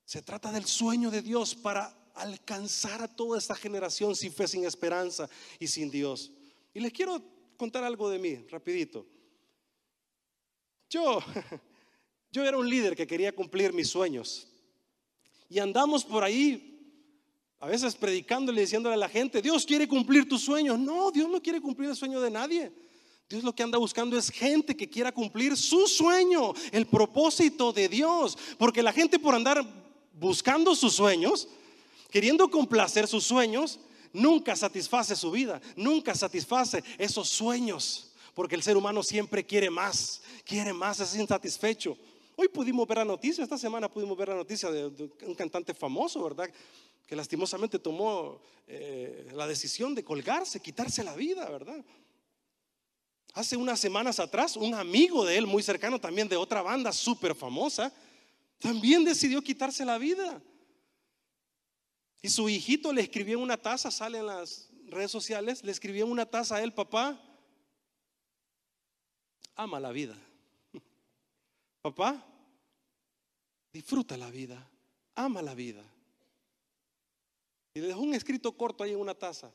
se 0.04 0.20
trata 0.20 0.50
del 0.50 0.66
sueño 0.66 1.12
de 1.12 1.23
Dios 1.23 1.54
para 1.54 1.97
alcanzar 2.16 3.02
a 3.02 3.09
toda 3.09 3.38
esta 3.38 3.54
generación 3.54 4.16
sin 4.16 4.32
fe, 4.32 4.49
sin 4.49 4.64
esperanza 4.64 5.30
y 5.61 5.68
sin 5.68 5.90
Dios. 5.92 6.32
Y 6.75 6.80
les 6.80 6.92
quiero 6.92 7.23
contar 7.56 7.85
algo 7.85 8.11
de 8.11 8.18
mí, 8.18 8.35
rapidito. 8.50 9.06
Yo, 10.88 11.20
yo 12.30 12.44
era 12.44 12.56
un 12.56 12.68
líder 12.68 12.96
que 12.96 13.06
quería 13.06 13.34
cumplir 13.34 13.72
mis 13.72 13.88
sueños. 13.88 14.49
Y 15.49 15.58
andamos 15.58 16.04
por 16.04 16.22
ahí, 16.22 16.78
a 17.58 17.66
veces 17.66 17.94
predicándole, 17.96 18.60
diciéndole 18.60 18.94
a 18.94 18.99
la 18.99 19.08
gente, 19.08 19.42
Dios 19.42 19.66
quiere 19.66 19.88
cumplir 19.88 20.28
tus 20.28 20.42
sueños. 20.42 20.78
No, 20.78 21.10
Dios 21.10 21.28
no 21.28 21.42
quiere 21.42 21.60
cumplir 21.60 21.90
el 21.90 21.96
sueño 21.96 22.20
de 22.20 22.30
nadie. 22.30 22.72
Dios 23.28 23.44
lo 23.44 23.54
que 23.54 23.62
anda 23.62 23.78
buscando 23.78 24.16
es 24.16 24.30
gente 24.30 24.76
que 24.76 24.88
quiera 24.88 25.12
cumplir 25.12 25.56
su 25.56 25.87
sueño, 25.87 26.52
el 26.72 26.87
propósito 26.87 27.72
de 27.72 27.88
Dios. 27.88 28.38
Porque 28.58 28.82
la 28.82 28.92
gente 28.92 29.18
por 29.18 29.34
andar 29.34 29.64
buscando 30.12 30.75
sus 30.75 30.94
sueños, 30.94 31.49
queriendo 32.10 32.50
complacer 32.50 33.06
sus 33.06 33.25
sueños, 33.25 33.80
nunca 34.12 34.56
satisface 34.56 35.16
su 35.16 35.30
vida, 35.30 35.60
nunca 35.76 36.14
satisface 36.14 36.82
esos 36.99 37.28
sueños, 37.28 38.12
porque 38.34 38.54
el 38.54 38.62
ser 38.62 38.76
humano 38.76 39.02
siempre 39.02 39.44
quiere 39.44 39.70
más, 39.70 40.22
quiere 40.44 40.72
más, 40.72 41.00
es 41.00 41.14
insatisfecho. 41.16 41.96
Hoy 42.42 42.49
pudimos 42.49 42.88
ver 42.88 42.97
la 42.97 43.04
noticia, 43.04 43.44
esta 43.44 43.59
semana 43.59 43.87
pudimos 43.90 44.16
ver 44.16 44.28
la 44.28 44.35
noticia 44.35 44.70
de, 44.70 44.87
un 45.26 45.35
cantante 45.35 45.75
famoso, 45.75 46.25
¿verdad? 46.25 46.50
Que 47.06 47.14
lastimosamente 47.14 47.78
tomó 47.78 48.40
eh, 48.66 49.28
la 49.35 49.47
decisión 49.47 49.94
de 49.94 50.02
colgarse, 50.02 50.59
quitarse 50.59 51.04
la 51.04 51.14
vida, 51.14 51.47
¿verdad? 51.50 51.85
Hace 53.35 53.59
unas 53.59 53.78
semanas 53.78 54.18
atrás, 54.20 54.56
un 54.56 54.73
amigo 54.73 55.26
de 55.26 55.37
él, 55.37 55.47
muy 55.47 55.62
cercano 55.62 56.00
también 56.00 56.30
de 56.30 56.37
otra 56.38 56.62
banda 56.62 56.92
súper 56.92 57.35
famosa, 57.35 57.92
también 58.59 59.04
decidió 59.04 59.42
quitarse 59.42 59.85
la 59.85 59.99
vida. 59.99 60.42
Y 62.23 62.30
su 62.30 62.49
hijito 62.49 62.90
le 62.90 63.02
escribió 63.02 63.37
en 63.37 63.42
una 63.42 63.59
taza, 63.59 63.90
sale 63.90 64.16
en 64.16 64.25
las 64.25 64.70
redes 64.87 65.11
sociales, 65.11 65.62
le 65.62 65.73
escribió 65.73 66.06
en 66.06 66.12
una 66.12 66.25
taza 66.25 66.56
a 66.56 66.62
él, 66.62 66.73
papá, 66.73 67.20
ama 69.54 69.78
la 69.78 69.92
vida. 69.92 70.16
Papá, 71.82 72.26
disfruta 73.73 74.17
la 74.17 74.31
vida, 74.31 74.69
ama 75.15 75.43
la 75.43 75.55
vida. 75.55 75.85
Y 77.75 77.81
le 77.81 77.89
dejó 77.89 78.00
un 78.00 78.15
escrito 78.15 78.57
corto 78.57 78.83
ahí 78.83 78.93
en 78.93 79.00
una 79.00 79.15
taza. 79.15 79.53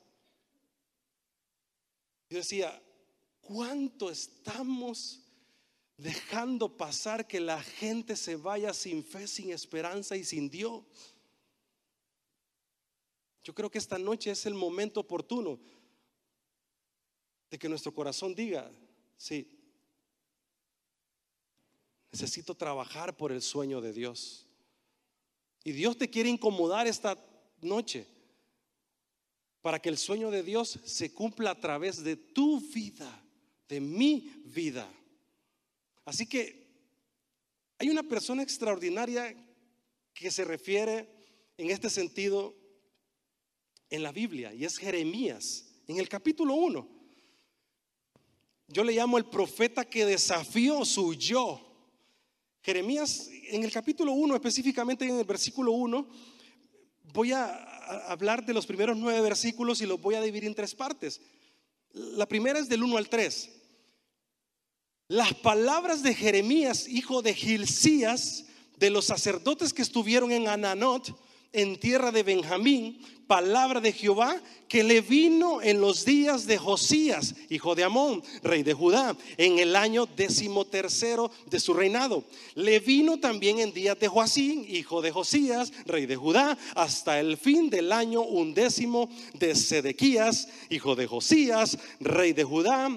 Yo 2.29 2.37
decía, 2.37 2.81
¿cuánto 3.41 4.09
estamos 4.09 5.21
dejando 5.97 6.75
pasar 6.75 7.27
que 7.27 7.39
la 7.39 7.61
gente 7.61 8.15
se 8.15 8.35
vaya 8.35 8.73
sin 8.73 9.03
fe, 9.03 9.27
sin 9.27 9.51
esperanza 9.51 10.15
y 10.15 10.23
sin 10.23 10.49
Dios? 10.49 10.83
Yo 13.43 13.53
creo 13.53 13.69
que 13.69 13.77
esta 13.77 13.99
noche 13.99 14.31
es 14.31 14.45
el 14.47 14.55
momento 14.55 15.01
oportuno 15.01 15.59
de 17.51 17.59
que 17.59 17.69
nuestro 17.69 17.93
corazón 17.93 18.33
diga, 18.33 18.71
sí, 19.17 19.47
necesito 22.15 22.55
trabajar 22.55 23.17
por 23.17 23.33
el 23.33 23.41
sueño 23.41 23.81
de 23.81 23.91
Dios. 23.91 24.47
Y 25.65 25.73
Dios 25.73 25.97
te 25.97 26.09
quiere 26.09 26.29
incomodar 26.29 26.87
esta 26.87 27.17
noche 27.59 28.07
para 29.61 29.81
que 29.81 29.89
el 29.89 29.97
sueño 29.97 30.31
de 30.31 30.41
Dios 30.41 30.79
se 30.85 31.13
cumpla 31.13 31.51
a 31.51 31.59
través 31.59 32.05
de 32.05 32.15
tu 32.15 32.61
vida, 32.61 33.21
de 33.67 33.81
mi 33.81 34.31
vida. 34.45 34.89
Así 36.05 36.25
que 36.25 36.65
hay 37.79 37.89
una 37.89 38.03
persona 38.03 38.43
extraordinaria 38.43 39.35
que 40.13 40.31
se 40.31 40.45
refiere 40.45 41.09
en 41.57 41.69
este 41.69 41.89
sentido 41.89 42.55
en 43.89 44.03
la 44.03 44.13
Biblia 44.13 44.53
y 44.53 44.63
es 44.63 44.77
Jeremías, 44.77 45.65
en 45.85 45.97
el 45.97 46.07
capítulo 46.07 46.53
1. 46.53 46.87
Yo 48.69 48.85
le 48.85 48.93
llamo 48.93 49.17
el 49.17 49.25
profeta 49.25 49.83
que 49.83 50.05
desafió 50.05 50.85
su 50.85 51.13
yo. 51.13 51.74
Jeremías, 52.65 53.29
en 53.49 53.63
el 53.63 53.71
capítulo 53.71 54.13
1, 54.13 54.33
específicamente 54.33 55.05
en 55.05 55.19
el 55.19 55.23
versículo 55.23 55.73
1, 55.73 56.07
voy 57.13 57.31
a 57.31 57.45
hablar 58.07 58.43
de 58.43 58.55
los 58.55 58.65
primeros 58.65 58.97
nueve 58.97 59.21
versículos 59.21 59.81
y 59.81 59.85
los 59.85 60.01
voy 60.01 60.15
a 60.15 60.21
dividir 60.21 60.47
en 60.47 60.55
tres 60.55 60.73
partes. 60.73 61.21
La 61.93 62.25
primera 62.25 62.57
es 62.57 62.67
del 62.67 62.81
1 62.81 62.97
al 62.97 63.07
3. 63.07 63.51
Las 65.09 65.35
palabras 65.35 66.01
de 66.01 66.15
Jeremías, 66.15 66.87
hijo 66.87 67.21
de 67.21 67.35
Gilcías, 67.35 68.45
de 68.77 68.89
los 68.89 69.05
sacerdotes 69.05 69.71
que 69.71 69.83
estuvieron 69.83 70.31
en 70.31 70.47
Ananot, 70.47 71.15
en 71.55 71.79
tierra 71.79 72.11
de 72.11 72.23
Benjamín, 72.23 72.99
palabra 73.27 73.79
de 73.79 73.91
Jehová 73.91 74.39
que 74.67 74.83
le 74.83 75.01
vino 75.01 75.61
en 75.61 75.81
los 75.81 76.05
días 76.05 76.45
de 76.45 76.57
Josías, 76.57 77.35
hijo 77.49 77.75
de 77.75 77.83
Amón, 77.83 78.23
rey 78.43 78.63
de 78.63 78.73
Judá, 78.73 79.15
en 79.37 79.59
el 79.59 79.75
año 79.75 80.05
decimotercero 80.05 81.31
de 81.49 81.59
su 81.59 81.73
reinado. 81.73 82.23
Le 82.55 82.79
vino 82.79 83.19
también 83.19 83.59
en 83.59 83.73
días 83.73 83.97
de 83.99 84.07
Joacín, 84.07 84.65
hijo 84.67 85.01
de 85.01 85.11
Josías, 85.11 85.71
rey 85.85 86.05
de 86.05 86.15
Judá, 86.15 86.57
hasta 86.75 87.19
el 87.19 87.37
fin 87.37 87.69
del 87.69 87.91
año 87.91 88.21
undécimo 88.21 89.09
de 89.33 89.55
Sedequías, 89.55 90.49
hijo 90.69 90.95
de 90.95 91.07
Josías, 91.07 91.77
rey 91.99 92.33
de 92.33 92.43
Judá, 92.43 92.89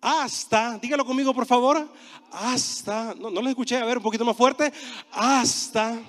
hasta, 0.00 0.78
dígalo 0.78 1.04
conmigo 1.04 1.34
por 1.34 1.46
favor, 1.46 1.90
hasta, 2.30 3.14
no, 3.14 3.30
no 3.30 3.42
lo 3.42 3.48
escuché, 3.48 3.76
a 3.76 3.84
ver 3.84 3.96
un 3.96 4.02
poquito 4.02 4.24
más 4.24 4.36
fuerte, 4.36 4.72
hasta 5.10 6.00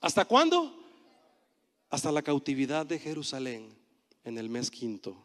¿Hasta 0.00 0.24
cuándo? 0.24 0.74
Hasta 1.88 2.12
la 2.12 2.22
cautividad 2.22 2.84
de 2.84 2.98
Jerusalén 2.98 3.76
en 4.24 4.38
el 4.38 4.48
mes 4.48 4.70
quinto. 4.70 5.16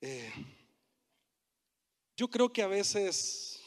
Eh, 0.00 0.32
yo 2.16 2.28
creo 2.28 2.52
que 2.52 2.62
a 2.62 2.66
veces 2.66 3.60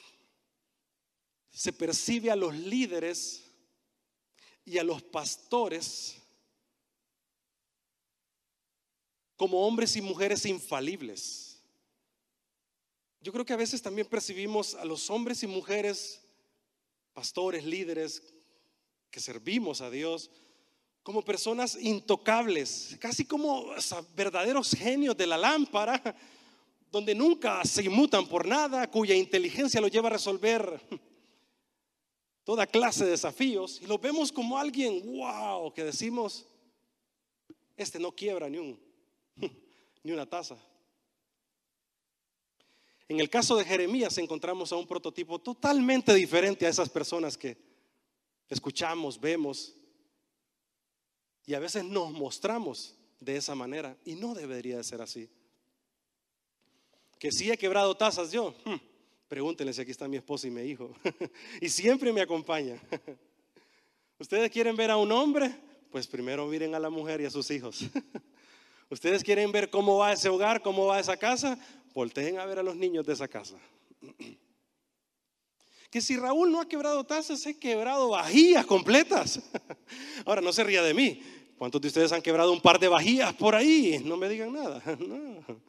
se 1.52 1.74
percibe 1.74 2.32
a 2.32 2.36
los 2.36 2.56
líderes 2.56 3.44
y 4.64 4.78
a 4.78 4.84
los 4.84 5.02
pastores 5.02 6.16
como 9.36 9.66
hombres 9.66 9.96
y 9.96 10.02
mujeres 10.02 10.46
infalibles. 10.46 11.62
Yo 13.22 13.32
creo 13.32 13.46
que 13.46 13.54
a 13.54 13.58
veces 13.58 13.82
también 13.82 14.08
percibimos 14.08 14.76
a 14.76 14.86
los 14.86 15.10
hombres 15.10 15.44
y 15.44 15.48
mujeres, 15.48 16.22
pastores, 17.14 17.66
líderes, 17.66 18.34
que 19.12 19.20
servimos 19.20 19.82
a 19.82 19.90
Dios 19.90 20.30
como 21.04 21.24
personas 21.24 21.76
intocables, 21.82 22.98
casi 23.00 23.26
como 23.26 23.68
verdaderos 24.16 24.72
genios 24.72 25.18
de 25.18 25.26
la 25.26 25.38
lámpara, 25.38 26.16
donde 26.92 27.16
nunca 27.16 27.64
se 27.66 27.84
inmutan 27.84 28.28
por 28.28 28.46
nada, 28.46 28.90
cuya 28.90 29.16
inteligencia 29.16 29.82
lo 29.82 29.88
lleva 29.88 30.10
a 30.10 30.14
resolver 30.14 30.80
toda 32.44 32.68
clase 32.68 33.06
de 33.06 33.12
desafíos. 33.12 33.80
Y 33.82 33.88
lo 33.88 33.98
vemos 33.98 34.32
como 34.32 34.58
alguien, 34.58 35.02
wow, 35.18 35.74
que 35.74 35.84
decimos, 35.84 36.46
este 37.78 38.00
no 38.00 38.12
quiebra 38.12 38.50
ni, 38.50 38.58
un, 38.58 38.80
ni 40.04 40.12
una 40.12 40.26
taza. 40.26 40.58
En 43.08 43.20
el 43.20 43.30
caso 43.30 43.56
de 43.56 43.66
Jeremías 43.66 44.16
encontramos 44.20 44.72
a 44.72 44.76
un 44.76 44.86
prototipo 44.86 45.40
totalmente 45.40 46.14
diferente 46.14 46.68
a 46.68 46.70
esas 46.70 46.90
personas 46.90 47.36
que 47.36 47.69
escuchamos, 48.50 49.20
vemos 49.20 49.76
y 51.46 51.54
a 51.54 51.60
veces 51.60 51.84
nos 51.84 52.12
mostramos 52.12 52.96
de 53.20 53.36
esa 53.36 53.56
manera 53.56 53.98
y 54.06 54.16
no 54.16 54.34
debería 54.34 54.78
de 54.78 54.84
ser 54.84 55.02
así. 55.02 55.30
Que 57.18 57.32
si 57.32 57.52
he 57.52 57.58
quebrado 57.58 57.96
tazas 57.96 58.32
yo, 58.32 58.56
hmm, 58.66 58.76
pregúntenle 59.28 59.74
si 59.74 59.82
aquí 59.82 59.92
está 59.92 60.08
mi 60.08 60.18
esposa 60.18 60.48
y 60.48 60.52
mi 60.52 60.62
hijo. 60.62 60.94
y 61.62 61.70
siempre 61.70 62.14
me 62.14 62.22
acompaña. 62.22 62.82
¿Ustedes 64.20 64.50
quieren 64.52 64.76
ver 64.76 64.92
a 64.92 64.98
un 64.98 65.12
hombre? 65.12 65.54
Pues 65.92 66.08
primero 66.08 66.46
miren 66.48 66.76
a 66.76 66.80
la 66.80 66.90
mujer 66.90 67.22
y 67.22 67.26
a 67.26 67.32
sus 67.32 67.50
hijos. 67.52 67.82
¿Ustedes 68.90 69.24
quieren 69.24 69.52
ver 69.52 69.70
cómo 69.70 69.98
va 69.98 70.14
ese 70.14 70.30
hogar, 70.30 70.62
cómo 70.62 70.86
va 70.86 71.00
esa 71.00 71.18
casa? 71.18 71.58
Volteen 71.94 72.40
a 72.40 72.46
ver 72.46 72.60
a 72.60 72.64
los 72.64 72.76
niños 72.76 73.06
de 73.06 73.14
esa 73.14 73.28
casa. 73.28 73.58
Que 75.90 76.02
si 76.02 76.18
Raúl 76.18 76.52
no 76.52 76.62
ha 76.62 76.68
quebrado 76.68 77.04
tazas, 77.04 77.46
he 77.46 77.58
quebrado 77.58 78.10
vajillas 78.10 78.66
completas. 78.66 79.42
Ahora 80.26 80.42
no 80.42 80.54
se 80.54 80.64
ría 80.64 80.84
de 80.84 80.94
mí. 80.94 81.22
¿Cuántos 81.58 81.82
de 81.82 81.88
ustedes 81.88 82.12
han 82.12 82.22
quebrado 82.22 82.54
un 82.54 82.62
par 82.62 82.80
de 82.80 82.88
vajillas 82.88 83.34
por 83.34 83.56
ahí? 83.56 84.00
No 84.06 84.16
me 84.18 84.30
digan 84.30 84.54
nada. 84.54 84.82
No, 85.00 85.62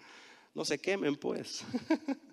no 0.53 0.65
se 0.65 0.79
quemen 0.79 1.17
pues. 1.17 1.65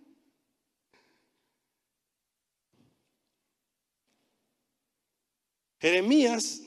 Jeremías 5.80 6.62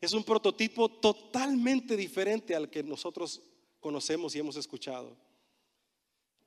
es 0.00 0.12
un 0.12 0.22
prototipo 0.22 0.88
totalmente 0.90 1.96
diferente 1.96 2.54
al 2.54 2.68
que 2.68 2.82
nosotros 2.82 3.40
conocemos 3.80 4.34
y 4.34 4.40
hemos 4.40 4.56
escuchado. 4.56 5.16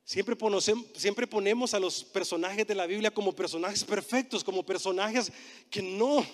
Siempre, 0.06 0.36
ponemos 1.26 1.74
a 1.74 1.80
los 1.80 2.04
personajes 2.04 2.64
de 2.64 2.76
la 2.76 2.86
Biblia 2.86 3.10
como 3.10 3.32
personajes 3.32 3.82
perfectos, 3.82 4.44
como 4.44 4.64
personajes 4.64 5.32
que 5.68 5.82
no 5.82 6.24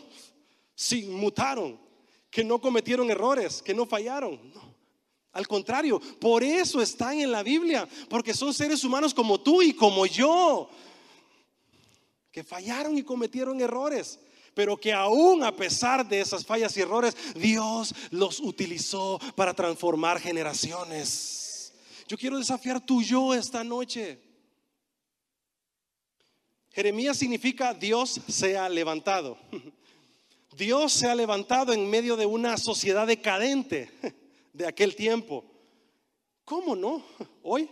se 0.75 0.99
inmutaron, 0.99 1.81
que 2.31 2.45
no 2.45 2.61
cometieron 2.61 3.11
errores, 3.11 3.63
que 3.63 3.73
no 3.73 3.87
fallaron. 3.87 4.39
No. 4.53 4.75
Al 5.33 5.49
contrario, 5.49 5.99
por 6.21 6.45
eso 6.45 6.83
están 6.83 7.19
en 7.19 7.33
la 7.33 7.43
Biblia, 7.43 7.89
porque 8.11 8.35
son 8.35 8.53
seres 8.53 8.85
humanos 8.85 9.15
como 9.15 9.41
tú 9.41 9.63
y 9.63 9.73
como 9.73 10.05
yo, 10.05 10.69
que 12.31 12.45
fallaron 12.45 12.99
y 12.99 13.03
cometieron 13.03 13.59
errores, 13.59 14.19
pero 14.53 14.77
que 14.77 14.93
aún 14.93 15.43
a 15.43 15.57
pesar 15.57 16.07
de 16.07 16.21
esas 16.21 16.45
fallas 16.45 16.77
y 16.77 16.83
errores, 16.83 17.17
Dios 17.37 17.95
los 18.11 18.39
utilizó 18.39 19.19
para 19.35 19.55
transformar 19.55 20.21
generaciones. 20.21 21.52
Yo 22.09 22.17
quiero 22.17 22.39
desafiar 22.39 22.85
tu 22.85 23.03
yo 23.03 23.35
esta 23.35 23.63
noche. 23.63 24.21
Jeremías 26.71 27.19
significa 27.19 27.75
Dios 27.75 28.21
se 28.29 28.57
ha 28.57 28.69
levantado. 28.69 29.39
Dios 30.57 30.93
se 30.93 31.07
ha 31.07 31.15
levantado 31.15 31.73
en 31.73 31.89
medio 31.89 32.17
de 32.17 32.27
una 32.27 32.57
sociedad 32.57 33.07
decadente 33.07 33.91
de 34.53 34.67
aquel 34.67 34.97
tiempo. 34.97 35.45
¿Cómo 36.45 36.75
no? 36.75 37.05
Hoy, 37.43 37.69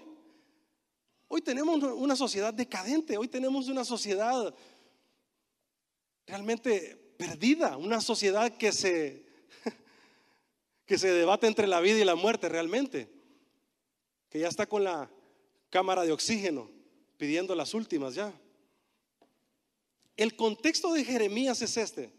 hoy 1.28 1.42
tenemos 1.42 1.82
una 1.82 2.16
sociedad 2.16 2.52
decadente, 2.52 3.16
hoy 3.16 3.28
tenemos 3.28 3.68
una 3.68 3.84
sociedad 3.84 4.54
realmente 6.26 7.14
perdida, 7.16 7.76
una 7.76 8.00
sociedad 8.00 8.56
que 8.56 8.72
se, 8.72 9.26
que 10.86 10.98
se 10.98 11.12
debate 11.12 11.46
entre 11.46 11.66
la 11.66 11.80
vida 11.80 11.98
y 11.98 12.04
la 12.04 12.14
muerte 12.14 12.48
realmente 12.48 13.19
que 14.30 14.38
ya 14.38 14.48
está 14.48 14.66
con 14.66 14.84
la 14.84 15.10
cámara 15.68 16.04
de 16.04 16.12
oxígeno 16.12 16.70
pidiendo 17.16 17.54
las 17.54 17.74
últimas 17.74 18.14
ya. 18.14 18.32
El 20.16 20.36
contexto 20.36 20.92
de 20.92 21.04
Jeremías 21.04 21.60
es 21.62 21.76
este. 21.76 22.12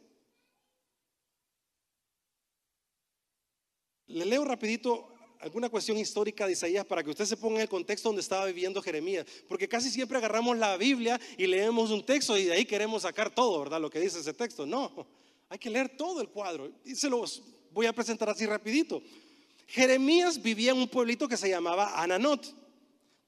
Le 4.08 4.26
leo 4.26 4.44
rapidito 4.44 5.08
alguna 5.40 5.70
cuestión 5.70 5.98
histórica 5.98 6.46
de 6.46 6.52
Isaías 6.52 6.86
para 6.86 7.04
que 7.04 7.10
usted 7.10 7.26
se 7.26 7.38
ponga 7.38 7.56
en 7.56 7.62
el 7.62 7.70
contexto 7.70 8.10
donde 8.10 8.22
estaba 8.22 8.46
viviendo 8.46 8.82
Jeremías, 8.82 9.26
porque 9.48 9.68
casi 9.68 9.90
siempre 9.90 10.18
agarramos 10.18 10.58
la 10.58 10.78
Biblia 10.78 11.20
y 11.38 11.48
leemos 11.48 11.90
un 11.90 12.06
texto 12.06 12.38
y 12.38 12.46
de 12.46 12.54
ahí 12.54 12.66
queremos 12.66 13.04
sacar 13.04 13.34
todo, 13.34 13.60
¿verdad? 13.60 13.82
Lo 13.82 13.90
que 13.90 14.00
dice 14.00 14.20
ese 14.20 14.34
texto. 14.34 14.66
No, 14.66 15.08
hay 15.50 15.58
que 15.58 15.70
leer 15.70 15.96
todo 15.98 16.22
el 16.22 16.30
cuadro 16.30 16.72
y 16.84 16.94
se 16.96 17.10
los 17.10 17.42
voy 17.72 17.86
a 17.86 17.94
presentar 17.94 18.30
así 18.30 18.46
rapidito. 18.46 19.02
Jeremías 19.72 20.42
vivía 20.42 20.72
en 20.72 20.78
un 20.80 20.90
pueblito 20.90 21.30
que 21.30 21.38
se 21.38 21.50
llamaba 21.50 22.02
Ananot. 22.02 22.46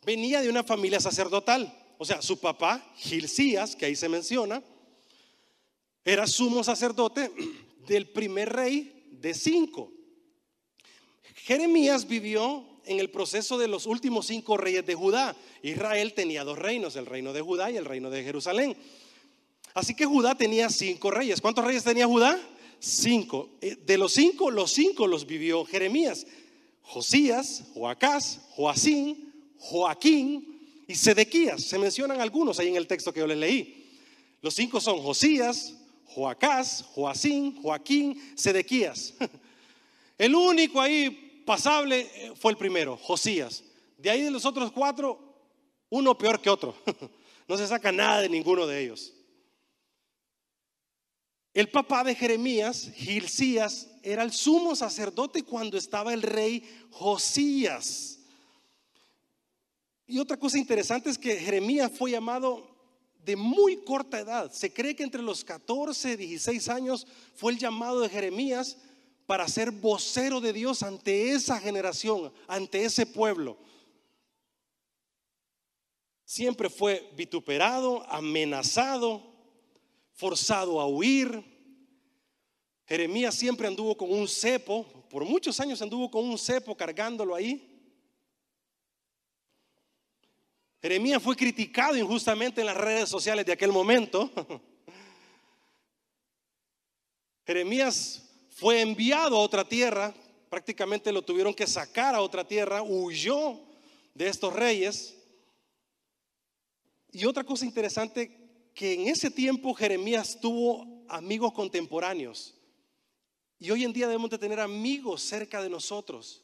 Venía 0.05 0.41
de 0.41 0.49
una 0.49 0.63
familia 0.63 0.99
sacerdotal. 0.99 1.73
O 1.97 2.03
sea, 2.03 2.21
su 2.21 2.37
papá, 2.37 2.85
Gilcías, 2.97 3.77
que 3.77 3.85
ahí 3.85 3.95
se 3.95 4.09
menciona, 4.09 4.61
era 6.03 6.27
sumo 6.27 6.61
sacerdote 6.61 7.31
del 7.87 8.09
primer 8.09 8.51
rey 8.51 9.07
de 9.21 9.33
cinco. 9.33 9.93
Jeremías 11.35 12.09
vivió 12.09 12.65
en 12.85 12.99
el 12.99 13.09
proceso 13.09 13.57
de 13.57 13.69
los 13.69 13.85
últimos 13.85 14.27
cinco 14.27 14.57
reyes 14.57 14.85
de 14.85 14.95
Judá. 14.95 15.37
Israel 15.61 16.13
tenía 16.13 16.43
dos 16.43 16.59
reinos, 16.59 16.97
el 16.97 17.05
reino 17.05 17.31
de 17.31 17.41
Judá 17.41 17.71
y 17.71 17.77
el 17.77 17.85
reino 17.85 18.09
de 18.09 18.21
Jerusalén. 18.21 18.75
Así 19.73 19.95
que 19.95 20.05
Judá 20.05 20.35
tenía 20.35 20.69
cinco 20.69 21.09
reyes. 21.09 21.39
¿Cuántos 21.39 21.63
reyes 21.63 21.85
tenía 21.85 22.05
Judá? 22.05 22.37
Cinco. 22.85 23.51
Eh, 23.61 23.77
de 23.77 23.97
los 23.97 24.11
cinco, 24.11 24.51
los 24.51 24.71
cinco 24.71 25.07
los 25.07 25.25
vivió 25.25 25.63
Jeremías. 25.63 26.27
Josías, 26.81 27.63
Joacás, 27.73 28.41
Joacín, 28.49 29.33
Joaquín 29.57 30.83
y 30.85 30.93
Sedequías. 30.93 31.63
Se 31.63 31.79
mencionan 31.79 32.19
algunos 32.19 32.59
ahí 32.59 32.67
en 32.67 32.75
el 32.75 32.85
texto 32.85 33.13
que 33.13 33.21
yo 33.21 33.27
les 33.27 33.37
leí. 33.37 33.97
Los 34.41 34.53
cinco 34.53 34.81
son 34.81 35.01
Josías, 35.01 35.75
Joacás, 36.07 36.83
Joacín, 36.93 37.55
Joaquín, 37.61 38.21
Sedequías. 38.35 39.13
El 40.17 40.35
único 40.35 40.81
ahí 40.81 41.41
pasable 41.45 42.01
eh, 42.13 42.33
fue 42.35 42.51
el 42.51 42.57
primero, 42.57 42.97
Josías. 42.97 43.63
De 43.97 44.09
ahí 44.09 44.21
de 44.21 44.29
los 44.29 44.45
otros 44.45 44.71
cuatro, 44.73 45.19
uno 45.89 46.17
peor 46.17 46.41
que 46.41 46.49
otro. 46.49 46.75
No 47.45 47.57
se 47.57 47.67
saca 47.67 47.91
nada 47.91 48.21
de 48.21 48.29
ninguno 48.29 48.65
de 48.65 48.81
ellos. 48.81 49.13
El 51.53 51.69
papá 51.69 52.03
de 52.03 52.15
Jeremías, 52.15 52.91
Gilcías, 52.95 53.87
era 54.01 54.23
el 54.23 54.31
sumo 54.31 54.75
sacerdote 54.75 55.43
cuando 55.43 55.77
estaba 55.77 56.13
el 56.13 56.23
rey 56.23 56.63
Josías. 56.89 58.19
Y 60.07 60.17
otra 60.17 60.37
cosa 60.37 60.57
interesante 60.57 61.09
es 61.09 61.17
que 61.17 61.35
Jeremías 61.37 61.91
fue 61.95 62.11
llamado 62.11 62.67
de 63.23 63.35
muy 63.35 63.77
corta 63.77 64.19
edad. 64.19 64.51
Se 64.51 64.73
cree 64.73 64.95
que 64.95 65.03
entre 65.03 65.21
los 65.21 65.43
14 65.43 66.13
y 66.13 66.17
16 66.17 66.69
años 66.69 67.07
fue 67.35 67.53
el 67.53 67.59
llamado 67.59 68.01
de 68.01 68.09
Jeremías 68.09 68.77
para 69.27 69.47
ser 69.47 69.71
vocero 69.71 70.41
de 70.41 70.53
Dios 70.53 70.83
ante 70.83 71.31
esa 71.31 71.59
generación, 71.59 72.33
ante 72.47 72.83
ese 72.83 73.05
pueblo. 73.05 73.57
Siempre 76.25 76.69
fue 76.69 77.11
vituperado, 77.15 78.03
amenazado, 78.09 79.32
forzado 80.23 80.79
a 80.79 80.87
huir. 80.87 81.43
Jeremías 82.87 83.35
siempre 83.35 83.67
anduvo 83.67 83.97
con 83.97 84.09
un 84.09 84.25
cepo, 84.25 84.85
por 85.09 85.25
muchos 85.25 85.59
años 85.59 85.81
anduvo 85.81 86.09
con 86.09 86.23
un 86.23 86.37
cepo 86.37 86.77
cargándolo 86.77 87.35
ahí. 87.35 87.69
Jeremías 90.81 91.21
fue 91.21 91.35
criticado 91.35 91.97
injustamente 91.97 92.61
en 92.61 92.67
las 92.67 92.77
redes 92.77 93.09
sociales 93.09 93.45
de 93.45 93.51
aquel 93.51 93.73
momento. 93.73 94.31
Jeremías 97.45 98.23
fue 98.51 98.79
enviado 98.79 99.35
a 99.35 99.41
otra 99.41 99.67
tierra, 99.67 100.13
prácticamente 100.49 101.11
lo 101.11 101.21
tuvieron 101.21 101.53
que 101.53 101.67
sacar 101.67 102.15
a 102.15 102.21
otra 102.21 102.47
tierra, 102.47 102.81
huyó 102.81 103.59
de 104.13 104.29
estos 104.29 104.53
reyes. 104.53 105.17
Y 107.11 107.25
otra 107.25 107.43
cosa 107.43 107.65
interesante 107.65 108.42
que 108.73 108.93
en 108.93 109.07
ese 109.07 109.29
tiempo 109.29 109.73
Jeremías 109.73 110.39
tuvo 110.39 111.05
amigos 111.07 111.53
contemporáneos. 111.53 112.55
Y 113.59 113.71
hoy 113.71 113.83
en 113.83 113.93
día 113.93 114.07
debemos 114.07 114.29
de 114.29 114.37
tener 114.37 114.59
amigos 114.59 115.21
cerca 115.21 115.61
de 115.61 115.69
nosotros 115.69 116.41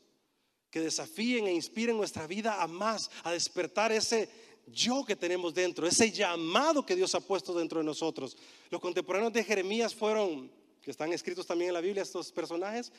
que 0.70 0.80
desafíen 0.80 1.48
e 1.48 1.54
inspiren 1.54 1.98
nuestra 1.98 2.28
vida 2.28 2.62
a 2.62 2.68
más, 2.68 3.10
a 3.24 3.32
despertar 3.32 3.92
ese 3.92 4.30
yo 4.68 5.04
que 5.04 5.16
tenemos 5.16 5.54
dentro, 5.54 5.88
ese 5.88 6.12
llamado 6.12 6.86
que 6.86 6.96
Dios 6.96 7.16
ha 7.16 7.20
puesto 7.20 7.54
dentro 7.54 7.80
de 7.80 7.86
nosotros. 7.86 8.38
Los 8.70 8.80
contemporáneos 8.80 9.34
de 9.34 9.44
Jeremías 9.44 9.96
fueron 9.96 10.52
que 10.82 10.92
están 10.92 11.12
escritos 11.12 11.48
también 11.48 11.70
en 11.70 11.74
la 11.74 11.82
Biblia, 11.82 12.04
estos 12.04 12.32
personajes, 12.32 12.92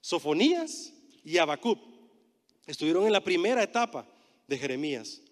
Sofonías 0.00 0.92
y 1.24 1.38
Abacub, 1.38 1.78
estuvieron 2.66 3.06
en 3.06 3.12
la 3.12 3.24
primera 3.24 3.62
etapa 3.62 4.06
de 4.46 4.58
Jeremías. 4.58 5.22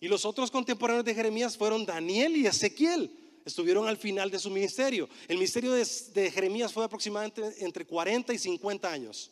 Y 0.00 0.08
los 0.08 0.24
otros 0.24 0.50
contemporáneos 0.50 1.04
de 1.04 1.14
Jeremías 1.14 1.56
fueron 1.56 1.84
Daniel 1.84 2.36
y 2.36 2.46
Ezequiel. 2.46 3.10
Estuvieron 3.44 3.88
al 3.88 3.96
final 3.96 4.30
de 4.30 4.38
su 4.38 4.50
ministerio. 4.50 5.08
El 5.26 5.36
ministerio 5.36 5.72
de, 5.72 6.30
Jeremías 6.30 6.72
fue 6.72 6.84
aproximadamente 6.84 7.42
entre 7.64 7.84
40 7.84 8.32
y 8.32 8.38
50 8.38 8.90
años. 8.90 9.30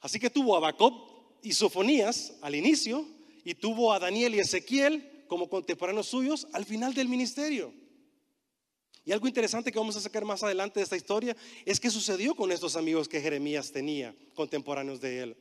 Así 0.00 0.18
que 0.18 0.30
tuvo 0.30 0.54
a 0.54 0.58
Habacuc 0.58 0.94
y 1.42 1.52
Sofonías 1.52 2.34
al 2.42 2.54
inicio 2.54 3.06
y 3.44 3.54
tuvo 3.54 3.92
a 3.92 3.98
Daniel 3.98 4.34
y 4.34 4.40
Ezequiel 4.40 5.24
como 5.28 5.48
contemporáneos 5.48 6.08
suyos 6.08 6.46
al 6.52 6.64
final 6.64 6.94
del 6.94 7.08
ministerio. 7.08 7.72
Y 9.04 9.10
algo 9.10 9.26
interesante 9.26 9.72
que 9.72 9.78
vamos 9.78 9.96
a 9.96 10.00
sacar 10.00 10.24
más 10.24 10.42
adelante 10.44 10.78
de 10.78 10.84
esta 10.84 10.96
historia 10.96 11.36
es 11.64 11.80
que 11.80 11.90
sucedió 11.90 12.36
con 12.36 12.52
estos 12.52 12.76
amigos 12.76 13.08
que 13.08 13.20
Jeremías 13.20 13.72
tenía, 13.72 14.14
contemporáneos 14.34 15.00
de 15.00 15.22
él. 15.22 15.36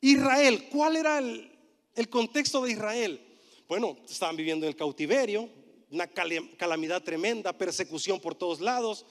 Israel, 0.00 0.68
¿cuál 0.70 0.96
era 0.96 1.18
el, 1.18 1.53
el 1.94 2.08
contexto 2.08 2.62
de 2.62 2.72
Israel. 2.72 3.20
Bueno, 3.68 3.96
estaban 4.08 4.36
viviendo 4.36 4.66
en 4.66 4.70
el 4.70 4.76
cautiverio, 4.76 5.48
una 5.90 6.06
calamidad 6.06 7.02
tremenda, 7.02 7.52
persecución 7.52 8.20
por 8.20 8.34
todos 8.34 8.60
lados. 8.60 9.06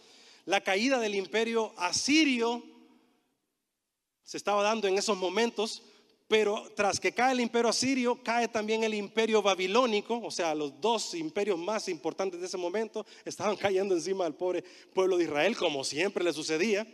La 0.46 0.62
caída 0.62 1.00
del 1.00 1.16
imperio 1.16 1.74
asirio 1.78 2.64
se 4.24 4.38
estaba 4.38 4.64
dando 4.64 4.88
en 4.88 4.98
esos 4.98 5.18
momentos, 5.18 5.84
pero 6.28 6.72
tras 6.76 7.00
que 7.00 7.12
cae 7.12 7.34
el 7.34 7.40
imperio 7.40 7.70
asirio, 7.70 8.22
cae 8.24 8.48
también 8.48 8.84
el 8.84 8.94
imperio 8.94 9.42
babilónico, 9.42 10.20
o 10.20 10.32
sea, 10.32 10.56
los 10.56 10.80
dos 10.80 11.14
imperios 11.14 11.60
más 11.60 11.88
importantes 11.90 12.40
de 12.40 12.48
ese 12.48 12.58
momento 12.58 13.06
estaban 13.26 13.56
cayendo 13.58 13.96
encima 13.96 14.24
del 14.24 14.34
pobre 14.34 14.64
pueblo 14.94 15.18
de 15.18 15.26
Israel, 15.26 15.56
como 15.56 15.84
siempre 15.84 16.24
le 16.24 16.34
sucedía. 16.34 16.88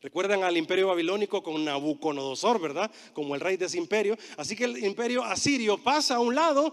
Recuerdan 0.00 0.44
al 0.44 0.56
imperio 0.56 0.86
babilónico 0.88 1.42
con 1.42 1.64
Nabucodonosor, 1.64 2.60
¿verdad? 2.60 2.90
Como 3.12 3.34
el 3.34 3.40
rey 3.40 3.56
de 3.56 3.66
ese 3.66 3.78
imperio. 3.78 4.16
Así 4.36 4.54
que 4.54 4.64
el 4.64 4.84
imperio 4.84 5.24
asirio 5.24 5.76
pasa 5.76 6.16
a 6.16 6.20
un 6.20 6.36
lado, 6.36 6.72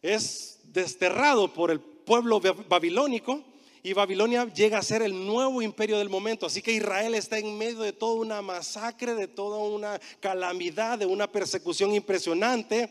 es 0.00 0.60
desterrado 0.64 1.52
por 1.52 1.70
el 1.70 1.80
pueblo 1.80 2.40
babilónico 2.40 3.44
y 3.82 3.92
Babilonia 3.92 4.50
llega 4.52 4.78
a 4.78 4.82
ser 4.82 5.02
el 5.02 5.26
nuevo 5.26 5.60
imperio 5.60 5.98
del 5.98 6.08
momento. 6.08 6.46
Así 6.46 6.62
que 6.62 6.72
Israel 6.72 7.14
está 7.14 7.38
en 7.38 7.56
medio 7.58 7.80
de 7.80 7.92
toda 7.92 8.14
una 8.14 8.40
masacre, 8.40 9.14
de 9.14 9.28
toda 9.28 9.58
una 9.58 10.00
calamidad, 10.18 10.98
de 10.98 11.06
una 11.06 11.30
persecución 11.30 11.94
impresionante. 11.94 12.88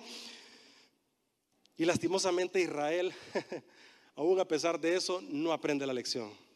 Y 1.78 1.86
lastimosamente 1.86 2.62
Israel, 2.62 3.12
aún 4.16 4.40
a 4.40 4.46
pesar 4.46 4.80
de 4.80 4.96
eso, 4.96 5.20
no 5.30 5.52
aprende 5.52 5.88
la 5.88 5.94
lección 5.94 6.47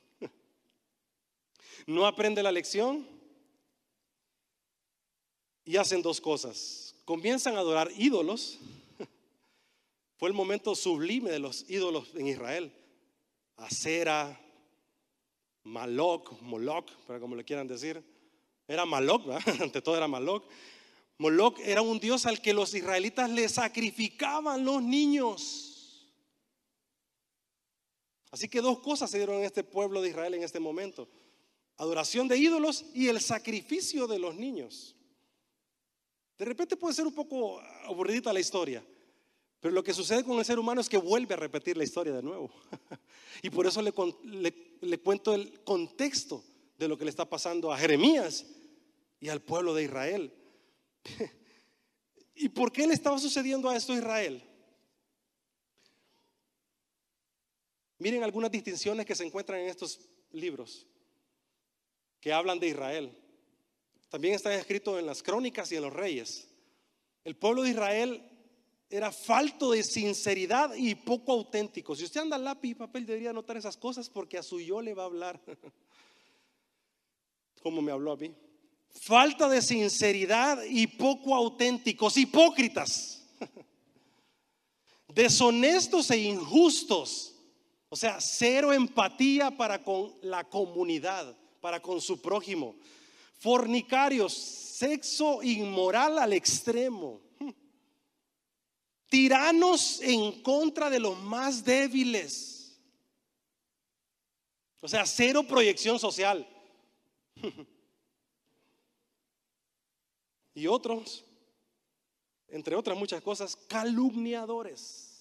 no 1.88 2.06
aprende 2.06 2.44
la 2.44 2.52
lección 2.52 3.08
y 5.66 5.78
hacen 5.78 6.02
dos 6.02 6.20
cosas. 6.20 6.96
Comienzan 7.06 7.56
a 7.56 7.60
adorar 7.60 7.92
ídolos. 7.98 8.60
Fue 10.18 10.30
el 10.30 10.36
momento 10.36 10.76
sublime 10.76 11.30
de 11.30 11.40
los 11.40 11.70
ídolos 11.70 12.10
en 12.16 12.28
Israel. 12.28 12.72
Acera, 13.58 14.40
Maloc, 15.64 16.40
Moloch, 16.42 16.92
para 17.06 17.20
como 17.20 17.36
le 17.36 17.44
quieran 17.44 17.68
decir. 17.68 18.04
Era 18.68 18.86
Maloc, 18.86 19.28
ante 19.62 19.82
todo 19.82 19.98
era 19.98 20.08
Maloc. 20.08 20.46
Moloch 21.18 21.60
era 21.60 21.82
un 21.82 22.00
dios 22.00 22.26
al 22.26 22.42
que 22.42 22.54
los 22.54 22.74
israelitas 22.74 23.30
le 23.30 23.48
sacrificaban 23.48 24.66
los 24.66 24.82
niños. 24.82 26.08
Así 28.32 28.48
que 28.48 28.62
dos 28.62 28.80
cosas 28.80 29.12
se 29.12 29.18
dieron 29.18 29.38
en 29.38 29.44
este 29.44 29.64
pueblo 29.64 30.02
de 30.02 30.10
Israel 30.10 30.34
en 30.34 30.44
este 30.44 30.60
momento 30.60 31.08
adoración 31.82 32.28
de 32.28 32.38
ídolos 32.38 32.86
y 32.94 33.08
el 33.08 33.20
sacrificio 33.20 34.06
de 34.06 34.20
los 34.20 34.36
niños. 34.36 34.96
De 36.38 36.46
repente 36.46 36.78
puede 36.78 36.94
ser 36.94 37.08
un 37.08 37.14
poco 37.14 37.60
aburridita 37.86 38.32
la 38.32 38.40
historia, 38.40 38.86
pero 39.60 39.74
lo 39.74 39.84
que 39.84 39.92
sucede 39.92 40.24
con 40.24 40.38
el 40.38 40.46
ser 40.46 40.60
humano 40.60 40.80
es 40.80 40.88
que 40.88 40.98
vuelve 40.98 41.34
a 41.34 41.38
repetir 41.38 41.76
la 41.78 41.84
historia 41.84 42.14
de 42.14 42.22
nuevo. 42.22 42.52
y 43.42 43.50
por 43.50 43.66
eso 43.66 43.82
le, 43.82 43.92
le, 44.82 45.00
cuento 45.00 45.34
el 45.34 45.64
contexto 45.64 46.44
de 46.78 46.88
lo 46.88 47.00
que 47.00 47.04
le 47.04 47.10
está 47.10 47.28
pasando 47.28 47.72
a 47.72 47.78
Jeremías 47.80 48.46
y 49.20 49.30
al 49.30 49.42
pueblo 49.42 49.74
de 49.74 49.84
Israel. 49.84 50.32
¿Y 52.36 52.50
por 52.50 52.72
qué 52.72 52.86
le 52.86 52.94
estaba 52.94 53.18
sucediendo 53.18 53.68
a 53.68 53.76
esto 53.76 53.94
a 53.94 53.98
Israel? 53.98 54.44
Miren 57.98 58.24
algunas 58.24 58.52
distinciones 58.52 59.04
que 59.04 59.16
se 59.16 59.26
encuentran 59.26 59.62
en 59.62 59.70
estos 59.70 60.00
libros 60.32 60.86
que 62.22 62.32
hablan 62.32 62.60
de 62.60 62.70
Israel. 62.70 63.12
También 64.08 64.36
están 64.36 64.54
escritos 64.54 65.00
en 65.00 65.08
las 65.08 65.24
crónicas 65.24 65.72
y 65.72 65.76
en 65.76 65.82
los 65.82 65.92
reyes. 65.92 66.48
El 67.24 67.36
pueblo 67.36 67.64
de 67.64 67.72
Israel 67.72 68.24
era 68.90 69.12
falto 69.12 69.72
de 69.72 69.84
sinceridad 69.84 70.76
y 70.76 70.96
poco 70.96 71.32
auténtico. 71.32 71.96
Si 71.96 72.04
usted 72.04 72.22
anda 72.22 72.38
lápiz 72.38 72.70
y 72.70 72.76
papel, 72.76 73.06
debería 73.06 73.34
notar 73.34 73.58
esas 73.58 73.76
cosas 73.76 74.10
porque 74.10 74.38
a 74.38 74.44
su 74.44 74.60
yo 74.60 74.82
le 74.82 74.94
va 74.94 75.04
a 75.04 75.08
hablar. 75.08 75.42
Como 77.64 77.82
me 77.82 77.92
habló 77.92 78.12
a 78.12 78.18
mí. 78.18 78.34
Falta 78.90 79.50
de 79.50 79.62
sinceridad 79.62 80.64
y 80.64 80.86
poco 80.86 81.34
auténticos, 81.34 82.18
hipócritas, 82.18 83.26
deshonestos 85.08 86.12
e 86.12 86.18
injustos. 86.18 87.36
O 87.88 87.96
sea, 87.96 88.20
cero 88.20 88.74
empatía 88.74 89.52
para 89.52 89.84
con 89.84 90.14
la 90.22 90.44
comunidad 90.44 91.38
para 91.62 91.82
con 91.82 92.02
su 92.02 92.20
prójimo. 92.20 92.76
Fornicarios, 93.40 94.34
sexo 94.34 95.42
inmoral 95.44 96.20
al 96.20 96.34
extremo. 96.34 97.22
Tiranos 99.08 100.02
en 100.02 100.42
contra 100.42 100.90
de 100.90 101.00
los 101.00 101.18
más 101.20 101.64
débiles. 101.64 102.80
O 104.82 104.88
sea, 104.88 105.06
cero 105.06 105.44
proyección 105.44 106.00
social. 106.00 106.48
Y 110.54 110.68
otros, 110.68 111.24
entre 112.48 112.76
otras 112.76 112.98
muchas 112.98 113.22
cosas, 113.22 113.56
calumniadores. 113.56 115.12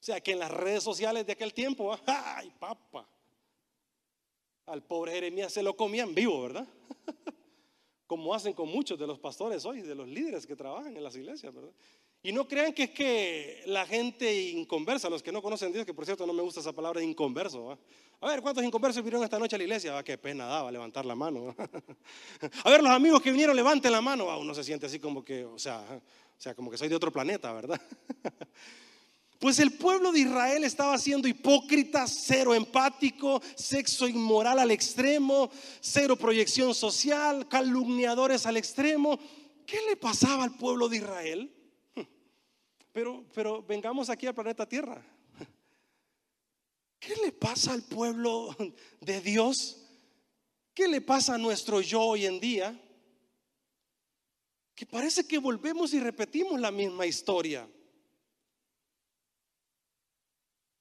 O 0.00 0.04
sea, 0.04 0.20
que 0.20 0.32
en 0.32 0.38
las 0.38 0.50
redes 0.50 0.82
sociales 0.82 1.26
de 1.26 1.32
aquel 1.32 1.52
tiempo, 1.52 1.96
¡ay, 2.06 2.52
papa! 2.58 3.08
Al 4.68 4.82
pobre 4.82 5.12
Jeremías 5.12 5.52
se 5.52 5.62
lo 5.62 5.76
comían 5.76 6.14
vivo, 6.14 6.42
¿verdad? 6.42 6.66
Como 8.06 8.34
hacen 8.34 8.52
con 8.52 8.68
muchos 8.68 8.98
de 8.98 9.06
los 9.06 9.18
pastores 9.18 9.64
hoy, 9.64 9.82
de 9.82 9.94
los 9.94 10.08
líderes 10.08 10.46
que 10.46 10.56
trabajan 10.56 10.96
en 10.96 11.02
las 11.02 11.16
iglesias, 11.16 11.52
¿verdad? 11.52 11.72
Y 12.22 12.32
no 12.32 12.48
crean 12.48 12.72
que 12.72 12.84
es 12.84 12.90
que 12.90 13.62
la 13.66 13.86
gente 13.86 14.50
inconversa, 14.50 15.08
los 15.08 15.22
que 15.22 15.30
no 15.30 15.40
conocen 15.40 15.72
Dios, 15.72 15.86
que 15.86 15.94
por 15.94 16.04
cierto 16.04 16.26
no 16.26 16.32
me 16.32 16.42
gusta 16.42 16.60
esa 16.60 16.72
palabra 16.72 17.02
inconverso. 17.02 17.78
A 18.20 18.28
ver, 18.28 18.42
¿cuántos 18.42 18.64
inconversos 18.64 19.04
vinieron 19.04 19.22
esta 19.22 19.38
noche 19.38 19.54
a 19.54 19.58
la 19.58 19.64
iglesia? 19.64 19.96
Ah, 19.96 20.02
qué 20.02 20.18
pena 20.18 20.46
daba 20.46 20.72
levantar 20.72 21.06
la 21.06 21.14
mano. 21.14 21.54
a 22.64 22.70
ver, 22.70 22.82
los 22.82 22.90
amigos 22.90 23.22
que 23.22 23.30
vinieron, 23.30 23.54
levanten 23.54 23.92
la 23.92 24.00
mano. 24.00 24.36
uno 24.36 24.52
se 24.52 24.64
siente 24.64 24.86
así 24.86 24.98
como 24.98 25.24
que, 25.24 25.44
o 25.44 25.58
sea, 25.58 25.80
o 25.90 26.40
sea, 26.40 26.54
como 26.54 26.70
que 26.70 26.76
soy 26.76 26.88
de 26.88 26.96
otro 26.96 27.12
planeta, 27.12 27.52
¿verdad? 27.52 27.80
Pues 29.38 29.60
el 29.60 29.72
pueblo 29.72 30.10
de 30.10 30.20
Israel 30.20 30.64
estaba 30.64 30.98
siendo 30.98 31.28
hipócrita, 31.28 32.08
cero 32.08 32.54
empático, 32.54 33.40
sexo 33.54 34.08
inmoral 34.08 34.58
al 34.58 34.72
extremo, 34.72 35.48
cero 35.80 36.16
proyección 36.16 36.74
social, 36.74 37.46
calumniadores 37.48 38.46
al 38.46 38.56
extremo. 38.56 39.18
¿Qué 39.64 39.78
le 39.88 39.96
pasaba 39.96 40.42
al 40.42 40.56
pueblo 40.56 40.88
de 40.88 40.96
Israel? 40.96 41.54
Pero, 42.90 43.24
pero 43.32 43.62
vengamos 43.62 44.10
aquí 44.10 44.26
al 44.26 44.34
planeta 44.34 44.66
Tierra. 44.66 45.00
¿Qué 46.98 47.14
le 47.24 47.30
pasa 47.30 47.72
al 47.74 47.84
pueblo 47.84 48.56
de 49.00 49.20
Dios? 49.20 49.84
¿Qué 50.74 50.88
le 50.88 51.00
pasa 51.00 51.34
a 51.34 51.38
nuestro 51.38 51.80
yo 51.80 52.00
hoy 52.00 52.26
en 52.26 52.40
día? 52.40 52.80
Que 54.74 54.84
parece 54.84 55.28
que 55.28 55.38
volvemos 55.38 55.94
y 55.94 56.00
repetimos 56.00 56.58
la 56.58 56.72
misma 56.72 57.06
historia. 57.06 57.68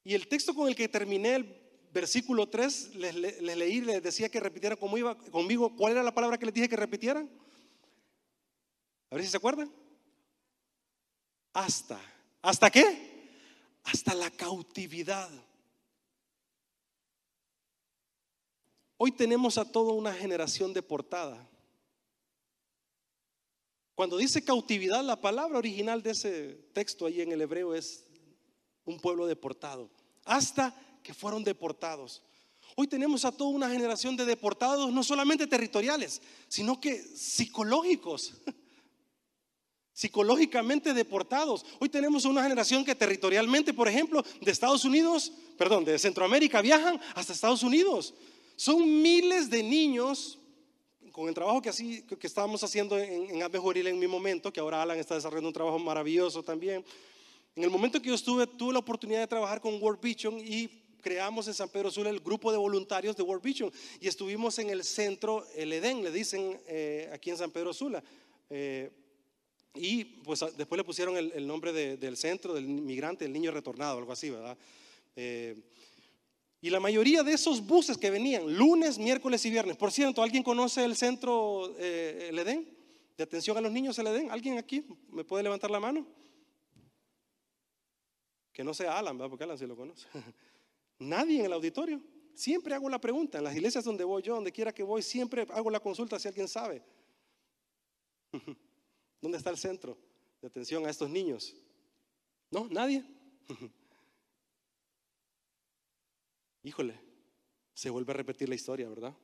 Y 0.07 0.13
el 0.13 0.29
texto 0.29 0.55
con 0.55 0.69
el 0.69 0.75
que 0.77 0.87
terminé 0.87 1.35
el 1.35 1.61
versículo 1.91 2.47
3, 2.47 2.95
les, 2.95 3.13
leí, 3.13 3.81
les 3.81 4.01
decía 4.01 4.29
que 4.29 4.39
repitieran 4.39 4.79
iba, 4.95 5.17
conmigo. 5.17 5.75
¿Cuál 5.75 5.91
era 5.91 6.01
la 6.01 6.15
palabra 6.15 6.37
que 6.37 6.45
les 6.45 6.55
dije 6.55 6.69
que 6.69 6.77
repitieran? 6.77 7.29
A 9.11 9.15
ver 9.15 9.25
si 9.25 9.29
se 9.29 9.35
acuerdan. 9.35 9.69
Hasta. 11.51 11.99
¿Hasta 12.41 12.71
qué? 12.71 13.27
Hasta 13.83 14.15
la 14.15 14.31
cautividad. 14.31 15.29
Hoy 18.95 19.11
tenemos 19.11 19.57
a 19.57 19.69
toda 19.69 19.91
una 19.91 20.13
generación 20.13 20.71
deportada. 20.71 21.45
Cuando 23.93 24.15
dice 24.15 24.41
cautividad, 24.41 25.03
la 25.03 25.19
palabra 25.19 25.57
original 25.57 26.01
de 26.01 26.11
ese 26.11 26.53
texto 26.71 27.07
ahí 27.07 27.19
en 27.19 27.33
el 27.33 27.41
hebreo 27.41 27.75
es 27.75 28.05
un 28.85 29.01
pueblo 29.01 29.27
deportado 29.27 29.96
hasta 30.27 30.73
que 31.01 31.13
fueron 31.13 31.43
deportados. 31.43 32.21
Hoy 32.75 32.87
tenemos 32.87 33.25
a 33.25 33.31
toda 33.31 33.49
una 33.49 33.69
generación 33.69 34.15
de 34.15 34.25
deportados, 34.25 34.91
no 34.91 35.03
solamente 35.03 35.47
territoriales, 35.47 36.21
sino 36.47 36.79
que 36.79 37.01
psicológicos. 37.01 38.33
Psicológicamente 39.93 40.93
deportados. 40.93 41.65
Hoy 41.79 41.89
tenemos 41.89 42.25
una 42.25 42.43
generación 42.43 42.85
que 42.85 42.93
territorialmente, 42.93 43.73
por 43.73 43.87
ejemplo, 43.87 44.23
de 44.41 44.51
Estados 44.51 44.85
Unidos, 44.85 45.31
perdón, 45.57 45.85
de 45.85 45.97
Centroamérica 45.97 46.61
viajan 46.61 47.01
hasta 47.15 47.33
Estados 47.33 47.63
Unidos. 47.63 48.13
Son 48.55 49.01
miles 49.01 49.49
de 49.49 49.63
niños 49.63 50.37
con 51.11 51.27
el 51.27 51.33
trabajo 51.33 51.63
que, 51.63 51.69
así, 51.69 52.03
que 52.03 52.27
estábamos 52.27 52.63
haciendo 52.63 52.95
en, 52.95 53.41
en 53.41 53.87
en 53.87 53.99
mi 53.99 54.05
momento, 54.05 54.53
que 54.53 54.59
ahora 54.59 54.83
Alan 54.83 54.99
está 54.99 55.15
desarrollando 55.15 55.49
un 55.49 55.53
trabajo 55.53 55.79
maravilloso 55.79 56.43
también. 56.43 56.85
En 57.57 57.63
el 57.63 57.71
momento 57.71 57.99
que 57.99 58.09
yo 58.09 58.13
estuve, 58.13 58.45
tuve 58.45 58.71
la 58.71 58.77
oportunidad 58.77 59.19
de 59.19 59.25
trabajar 59.25 59.59
con 59.59 59.81
World 59.81 59.99
Vision 59.99 60.37
y 60.37 60.69
creamos 61.01 61.47
en 61.47 61.55
San 61.55 61.67
Pedro 61.67 61.89
Sula 61.89 62.11
el 62.11 62.19
grupo 62.19 62.51
de 62.51 62.57
voluntarios 62.59 63.15
de 63.15 63.23
World 63.23 63.43
Vision 63.43 63.71
y 63.99 64.07
estuvimos 64.07 64.59
en 64.59 64.69
el 64.69 64.83
centro, 64.83 65.43
el 65.55 65.73
Edén, 65.73 66.03
le 66.03 66.11
dicen 66.11 66.61
eh, 66.67 67.09
aquí 67.11 67.31
en 67.31 67.37
San 67.37 67.49
Pedro 67.49 67.73
Sula. 67.73 68.03
Eh, 68.51 68.91
y 69.73 70.03
pues 70.03 70.45
después 70.55 70.77
le 70.77 70.83
pusieron 70.83 71.17
el, 71.17 71.47
nombre 71.47 71.73
del 71.73 72.15
centro, 72.15 72.53
del 72.53 72.67
migrante, 72.67 73.25
el 73.25 73.33
niño 73.33 73.49
retornado, 73.49 73.97
algo 73.97 74.11
así, 74.11 74.29
¿verdad? 74.29 74.55
Eh, 75.15 75.59
y 76.61 76.69
la 76.69 76.79
mayoría 76.79 77.23
de 77.23 77.33
esos 77.33 77.65
buses 77.65 77.97
que 77.97 78.11
venían 78.11 78.55
lunes, 78.55 78.99
miércoles 78.99 79.43
y 79.47 79.49
viernes, 79.49 79.77
por 79.77 79.91
cierto, 79.91 80.21
¿alguien 80.21 80.43
conoce 80.43 80.85
el 80.85 80.95
centro 80.95 81.75
El 81.79 82.37
Edén? 82.37 82.69
De 83.17 83.23
atención 83.23 83.57
a 83.57 83.61
los 83.61 83.71
niños, 83.71 83.97
el 83.97 84.05
Edén. 84.05 84.29
¿Alguien 84.29 84.59
aquí 84.59 84.85
me 85.09 85.23
puede 85.23 85.41
levantar 85.41 85.71
la 85.71 85.79
mano? 85.79 86.05
Que 88.57 88.63
no 88.63 88.73
sea 88.73 88.97
Alan, 88.97 89.15
¿verdad? 89.15 89.29
Porque 89.29 89.43
Alan 89.43 89.55
sí 89.55 89.67
lo 89.67 89.75
conoce. 89.75 90.07
Nadie 90.97 91.41
en 91.41 91.45
el 91.45 91.53
auditorio. 91.53 92.01
Siempre 92.33 92.73
hago 92.73 92.89
la 92.89 92.99
pregunta. 92.99 93.37
En 93.37 93.43
las 93.43 93.55
iglesias 93.55 93.83
donde 93.83 94.03
voy 94.03 94.23
yo, 94.23 94.33
donde 94.33 94.51
quiera 94.51 94.73
que 94.73 94.81
voy, 94.81 95.03
siempre 95.03 95.45
hago 95.51 95.69
la 95.69 95.79
consulta 95.79 96.17
si 96.17 96.27
alguien 96.27 96.47
sabe. 96.47 96.81
¿Dónde 99.21 99.37
está 99.37 99.51
el 99.51 99.59
centro 99.59 99.95
de 100.41 100.47
atención 100.47 100.87
a 100.87 100.89
estos 100.89 101.07
niños? 101.07 101.55
No, 102.49 102.67
nadie. 102.67 103.05
Híjole, 106.63 106.99
se 107.75 107.91
vuelve 107.91 108.11
a 108.11 108.15
repetir 108.15 108.49
la 108.49 108.55
historia, 108.55 108.89
¿verdad? 108.89 109.15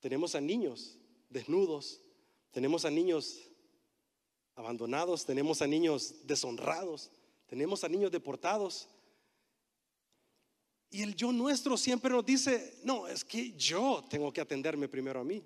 Tenemos 0.00 0.34
a 0.34 0.40
niños 0.40 0.96
desnudos, 1.28 2.00
tenemos 2.50 2.86
a 2.86 2.90
niños 2.90 3.46
abandonados, 4.54 5.26
tenemos 5.26 5.60
a 5.60 5.66
niños 5.66 6.26
deshonrados, 6.26 7.10
tenemos 7.50 7.82
a 7.82 7.88
niños 7.88 8.12
deportados. 8.12 8.88
Y 10.88 11.02
el 11.02 11.16
yo 11.16 11.32
nuestro 11.32 11.76
siempre 11.76 12.12
nos 12.12 12.24
dice, 12.24 12.78
no, 12.84 13.08
es 13.08 13.24
que 13.24 13.52
yo 13.54 14.04
tengo 14.08 14.32
que 14.32 14.40
atenderme 14.40 14.86
primero 14.86 15.18
a 15.18 15.24
mí. 15.24 15.42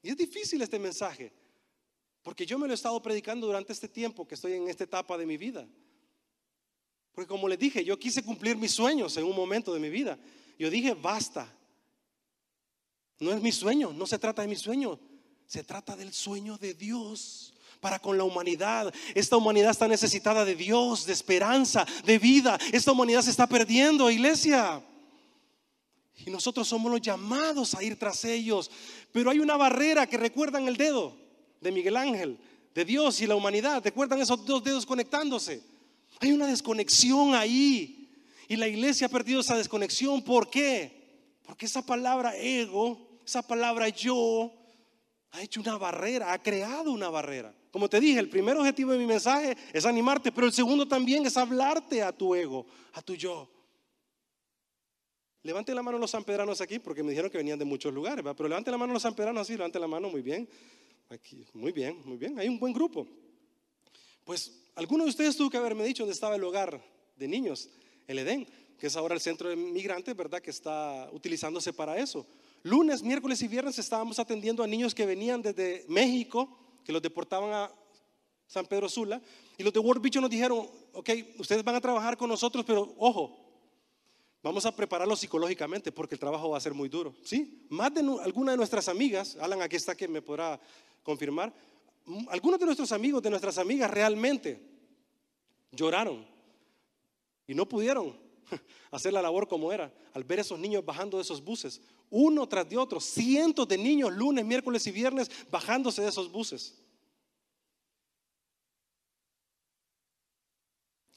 Y 0.00 0.10
es 0.10 0.16
difícil 0.16 0.62
este 0.62 0.78
mensaje, 0.78 1.32
porque 2.22 2.46
yo 2.46 2.56
me 2.56 2.68
lo 2.68 2.72
he 2.72 2.76
estado 2.76 3.02
predicando 3.02 3.48
durante 3.48 3.72
este 3.72 3.88
tiempo 3.88 4.28
que 4.28 4.36
estoy 4.36 4.52
en 4.52 4.68
esta 4.68 4.84
etapa 4.84 5.18
de 5.18 5.26
mi 5.26 5.36
vida. 5.36 5.68
Porque 7.10 7.26
como 7.26 7.48
les 7.48 7.58
dije, 7.58 7.84
yo 7.84 7.98
quise 7.98 8.22
cumplir 8.22 8.56
mis 8.56 8.70
sueños 8.70 9.16
en 9.16 9.24
un 9.24 9.34
momento 9.34 9.74
de 9.74 9.80
mi 9.80 9.90
vida. 9.90 10.20
Yo 10.56 10.70
dije, 10.70 10.94
basta. 10.94 11.52
No 13.18 13.32
es 13.32 13.42
mi 13.42 13.50
sueño, 13.50 13.92
no 13.92 14.06
se 14.06 14.20
trata 14.20 14.42
de 14.42 14.48
mi 14.48 14.56
sueño, 14.56 15.00
se 15.46 15.64
trata 15.64 15.96
del 15.96 16.12
sueño 16.12 16.56
de 16.58 16.74
Dios 16.74 17.54
para 17.80 17.98
con 17.98 18.16
la 18.16 18.24
humanidad. 18.24 18.92
Esta 19.14 19.36
humanidad 19.36 19.70
está 19.70 19.88
necesitada 19.88 20.44
de 20.44 20.54
Dios, 20.54 21.06
de 21.06 21.12
esperanza, 21.12 21.86
de 22.04 22.18
vida. 22.18 22.58
Esta 22.72 22.92
humanidad 22.92 23.22
se 23.22 23.30
está 23.30 23.46
perdiendo, 23.46 24.10
iglesia. 24.10 24.82
Y 26.26 26.30
nosotros 26.30 26.68
somos 26.68 26.92
los 26.92 27.00
llamados 27.00 27.74
a 27.74 27.82
ir 27.82 27.98
tras 27.98 28.24
ellos. 28.24 28.70
Pero 29.12 29.30
hay 29.30 29.38
una 29.38 29.56
barrera 29.56 30.06
que 30.06 30.18
recuerdan 30.18 30.68
el 30.68 30.76
dedo 30.76 31.16
de 31.60 31.72
Miguel 31.72 31.96
Ángel, 31.96 32.38
de 32.74 32.84
Dios 32.84 33.20
y 33.20 33.26
la 33.26 33.34
humanidad. 33.34 33.82
¿Recuerdan 33.82 34.20
esos 34.20 34.44
dos 34.44 34.62
dedos 34.62 34.84
conectándose? 34.84 35.62
Hay 36.20 36.32
una 36.32 36.46
desconexión 36.46 37.34
ahí. 37.34 37.96
Y 38.48 38.56
la 38.56 38.68
iglesia 38.68 39.06
ha 39.06 39.10
perdido 39.10 39.40
esa 39.40 39.56
desconexión. 39.56 40.22
¿Por 40.22 40.50
qué? 40.50 41.00
Porque 41.44 41.66
esa 41.66 41.82
palabra 41.82 42.36
ego, 42.36 43.20
esa 43.24 43.42
palabra 43.42 43.88
yo, 43.88 44.52
ha 45.30 45.42
hecho 45.42 45.60
una 45.60 45.78
barrera, 45.78 46.32
ha 46.32 46.42
creado 46.42 46.92
una 46.92 47.08
barrera. 47.08 47.54
Como 47.70 47.88
te 47.88 48.00
dije, 48.00 48.18
el 48.18 48.28
primer 48.28 48.56
objetivo 48.56 48.92
de 48.92 48.98
mi 48.98 49.06
mensaje 49.06 49.56
es 49.72 49.86
animarte, 49.86 50.32
pero 50.32 50.46
el 50.46 50.52
segundo 50.52 50.86
también 50.88 51.24
es 51.24 51.36
hablarte 51.36 52.02
a 52.02 52.12
tu 52.12 52.34
ego, 52.34 52.66
a 52.92 53.02
tu 53.02 53.14
yo. 53.14 53.48
Levanten 55.42 55.74
la 55.74 55.82
mano 55.82 55.98
los 55.98 56.10
sanpedranos 56.10 56.60
aquí, 56.60 56.78
porque 56.78 57.02
me 57.02 57.10
dijeron 57.10 57.30
que 57.30 57.38
venían 57.38 57.58
de 57.58 57.64
muchos 57.64 57.94
lugares, 57.94 58.24
pero 58.36 58.48
levanten 58.48 58.72
la 58.72 58.78
mano 58.78 58.92
los 58.92 59.02
sanpedranos 59.02 59.42
así, 59.42 59.52
levanten 59.56 59.80
la 59.80 59.86
mano, 59.86 60.10
muy 60.10 60.20
bien. 60.20 60.48
Aquí, 61.08 61.46
muy 61.54 61.72
bien, 61.72 62.00
muy 62.04 62.16
bien, 62.16 62.38
hay 62.38 62.48
un 62.48 62.58
buen 62.58 62.72
grupo. 62.72 63.06
Pues 64.24 64.62
alguno 64.74 65.04
de 65.04 65.10
ustedes 65.10 65.36
tuvo 65.36 65.50
que 65.50 65.56
haberme 65.56 65.84
dicho 65.84 66.02
dónde 66.02 66.14
estaba 66.14 66.36
el 66.36 66.44
hogar 66.44 66.80
de 67.16 67.28
niños, 67.28 67.70
el 68.06 68.18
Edén, 68.18 68.46
que 68.78 68.86
es 68.86 68.96
ahora 68.96 69.14
el 69.14 69.20
centro 69.20 69.48
de 69.48 69.56
migrantes, 69.56 70.14
¿verdad? 70.14 70.40
Que 70.40 70.50
está 70.50 71.08
utilizándose 71.12 71.72
para 71.72 71.98
eso. 71.98 72.26
Lunes, 72.62 73.02
miércoles 73.02 73.40
y 73.42 73.48
viernes 73.48 73.78
estábamos 73.78 74.18
atendiendo 74.18 74.62
a 74.62 74.66
niños 74.66 74.94
que 74.94 75.06
venían 75.06 75.40
desde 75.42 75.84
México, 75.88 76.56
que 76.84 76.92
los 76.92 77.02
deportaban 77.02 77.52
a 77.52 77.70
San 78.46 78.66
Pedro 78.66 78.88
Sula, 78.88 79.20
y 79.56 79.62
los 79.62 79.72
de 79.72 79.78
World 79.78 80.02
Beach 80.02 80.16
nos 80.16 80.30
dijeron, 80.30 80.68
ok, 80.92 81.10
ustedes 81.38 81.62
van 81.62 81.76
a 81.76 81.80
trabajar 81.80 82.16
con 82.16 82.28
nosotros, 82.28 82.64
pero 82.66 82.94
ojo, 82.98 83.38
vamos 84.42 84.66
a 84.66 84.74
prepararlos 84.74 85.20
psicológicamente 85.20 85.92
porque 85.92 86.14
el 86.14 86.18
trabajo 86.18 86.50
va 86.50 86.58
a 86.58 86.60
ser 86.60 86.74
muy 86.74 86.88
duro. 86.88 87.14
¿Sí? 87.22 87.66
Más 87.68 87.92
de 87.94 88.00
alguna 88.00 88.52
de 88.52 88.56
nuestras 88.56 88.88
amigas, 88.88 89.36
Alan 89.40 89.62
aquí 89.62 89.76
está 89.76 89.94
que 89.94 90.08
me 90.08 90.22
podrá 90.22 90.60
confirmar, 91.02 91.52
algunos 92.28 92.58
de 92.58 92.66
nuestros 92.66 92.90
amigos, 92.92 93.22
de 93.22 93.30
nuestras 93.30 93.58
amigas 93.58 93.90
realmente 93.90 94.60
lloraron 95.72 96.26
y 97.46 97.54
no 97.54 97.68
pudieron 97.68 98.18
hacer 98.90 99.12
la 99.12 99.22
labor 99.22 99.46
como 99.46 99.72
era 99.72 99.92
al 100.12 100.24
ver 100.24 100.40
esos 100.40 100.58
niños 100.58 100.84
bajando 100.84 101.18
de 101.18 101.22
esos 101.22 101.42
buses, 101.42 101.80
uno 102.10 102.48
tras 102.48 102.68
de 102.68 102.76
otro, 102.76 103.00
cientos 103.00 103.66
de 103.68 103.78
niños 103.78 104.12
lunes, 104.12 104.44
miércoles 104.44 104.86
y 104.86 104.90
viernes 104.90 105.30
bajándose 105.50 106.02
de 106.02 106.08
esos 106.08 106.30
buses. 106.30 106.76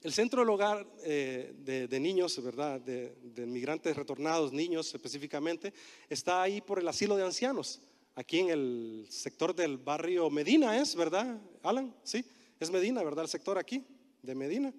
El 0.01 0.11
centro 0.11 0.41
del 0.41 0.49
hogar 0.49 0.85
eh, 1.03 1.53
de, 1.89 1.99
niños, 1.99 2.41
¿verdad? 2.43 2.79
De, 2.81 3.15
de, 3.21 3.45
migrantes 3.45 3.95
retornados, 3.95 4.51
niños 4.51 4.93
específicamente, 4.93 5.73
está 6.09 6.41
ahí 6.41 6.59
por 6.59 6.77
el 6.77 6.87
asilo 6.89 7.15
de 7.15 7.23
ancianos, 7.23 7.81
aquí 8.13 8.39
en 8.39 8.49
el 8.49 9.07
sector 9.09 9.55
del 9.55 9.77
barrio 9.77 10.29
Medina, 10.29 10.77
¿es 10.77 10.93
verdad, 10.95 11.39
Alan? 11.63 11.95
Sí, 12.03 12.23
es 12.59 12.69
Medina, 12.69 13.01
¿verdad? 13.01 13.23
El 13.23 13.29
sector 13.29 13.57
aquí 13.57 13.85
de 14.21 14.35
Medina. 14.35 14.73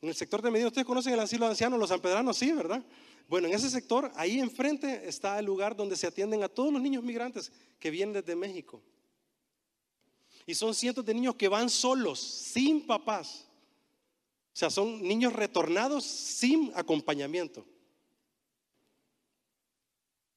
En 0.00 0.08
el 0.08 0.14
sector 0.14 0.40
de 0.40 0.50
Medina, 0.52 0.68
ustedes 0.68 0.86
conocen 0.86 1.14
el 1.14 1.20
asilo 1.20 1.46
de 1.46 1.50
ancianos, 1.50 1.78
los 1.78 1.88
sanpedranos, 1.88 2.36
sí, 2.36 2.52
¿verdad? 2.52 2.84
Bueno, 3.28 3.46
en 3.46 3.54
ese 3.54 3.68
sector, 3.68 4.10
ahí 4.16 4.40
enfrente 4.40 5.06
está 5.06 5.38
el 5.38 5.44
lugar 5.44 5.76
donde 5.76 5.96
se 5.96 6.06
atienden 6.06 6.42
a 6.42 6.48
todos 6.48 6.72
los 6.72 6.80
niños 6.80 7.04
migrantes 7.04 7.52
que 7.78 7.90
vienen 7.90 8.14
desde 8.14 8.34
México. 8.34 8.82
Y 10.46 10.54
son 10.54 10.74
cientos 10.74 11.04
de 11.04 11.12
niños 11.12 11.34
que 11.34 11.46
van 11.46 11.68
solos, 11.68 12.18
sin 12.18 12.86
papás. 12.86 13.46
O 14.54 14.56
sea, 14.58 14.70
son 14.70 15.02
niños 15.02 15.34
retornados 15.34 16.04
sin 16.04 16.72
acompañamiento. 16.74 17.66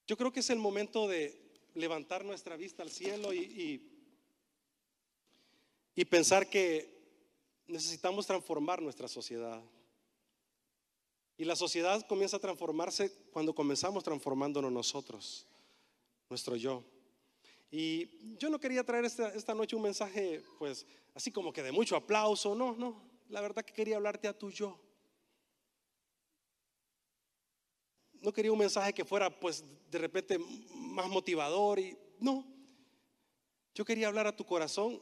Yo 0.05 0.17
creo 0.17 0.33
que 0.33 0.41
es 0.41 0.49
el 0.49 0.59
momento 0.59 1.07
de 1.07 1.39
levantar 1.75 2.25
nuestra 2.25 2.57
vista 2.57 2.83
al 2.83 2.91
cielo 2.91 3.33
y, 3.33 3.37
y, 3.37 3.89
y 5.95 6.03
pensar 6.03 6.49
que 6.49 6.99
necesitamos 7.67 8.27
transformar 8.27 8.81
nuestra 8.81 9.07
sociedad. 9.07 9.63
Y 11.41 11.43
la 11.43 11.55
sociedad 11.55 12.05
comienza 12.05 12.37
a 12.37 12.39
transformarse 12.39 13.11
cuando 13.31 13.55
comenzamos 13.55 14.03
transformándonos 14.03 14.71
nosotros, 14.71 15.47
nuestro 16.29 16.55
yo. 16.55 16.83
Y 17.71 18.37
yo 18.37 18.47
no 18.51 18.59
quería 18.59 18.83
traer 18.83 19.05
esta, 19.05 19.55
noche 19.55 19.75
un 19.75 19.81
mensaje, 19.81 20.43
pues, 20.59 20.85
así 21.15 21.31
como 21.31 21.51
que 21.51 21.63
de 21.63 21.71
mucho 21.71 21.95
aplauso, 21.95 22.53
no, 22.53 22.75
no, 22.75 23.01
la 23.27 23.41
verdad 23.41 23.65
que 23.65 23.73
quería 23.73 23.95
hablarte 23.95 24.27
a 24.27 24.37
tu 24.37 24.51
yo. 24.51 24.79
No 28.21 28.31
quería 28.31 28.51
un 28.51 28.59
mensaje 28.59 28.93
que 28.93 29.03
fuera, 29.03 29.31
pues, 29.39 29.63
de 29.89 29.97
repente 29.97 30.37
más 30.75 31.09
motivador 31.09 31.79
y 31.79 31.97
no. 32.19 32.45
Yo 33.73 33.83
quería 33.83 34.09
hablar 34.09 34.27
a 34.27 34.35
tu 34.35 34.45
corazón 34.45 35.01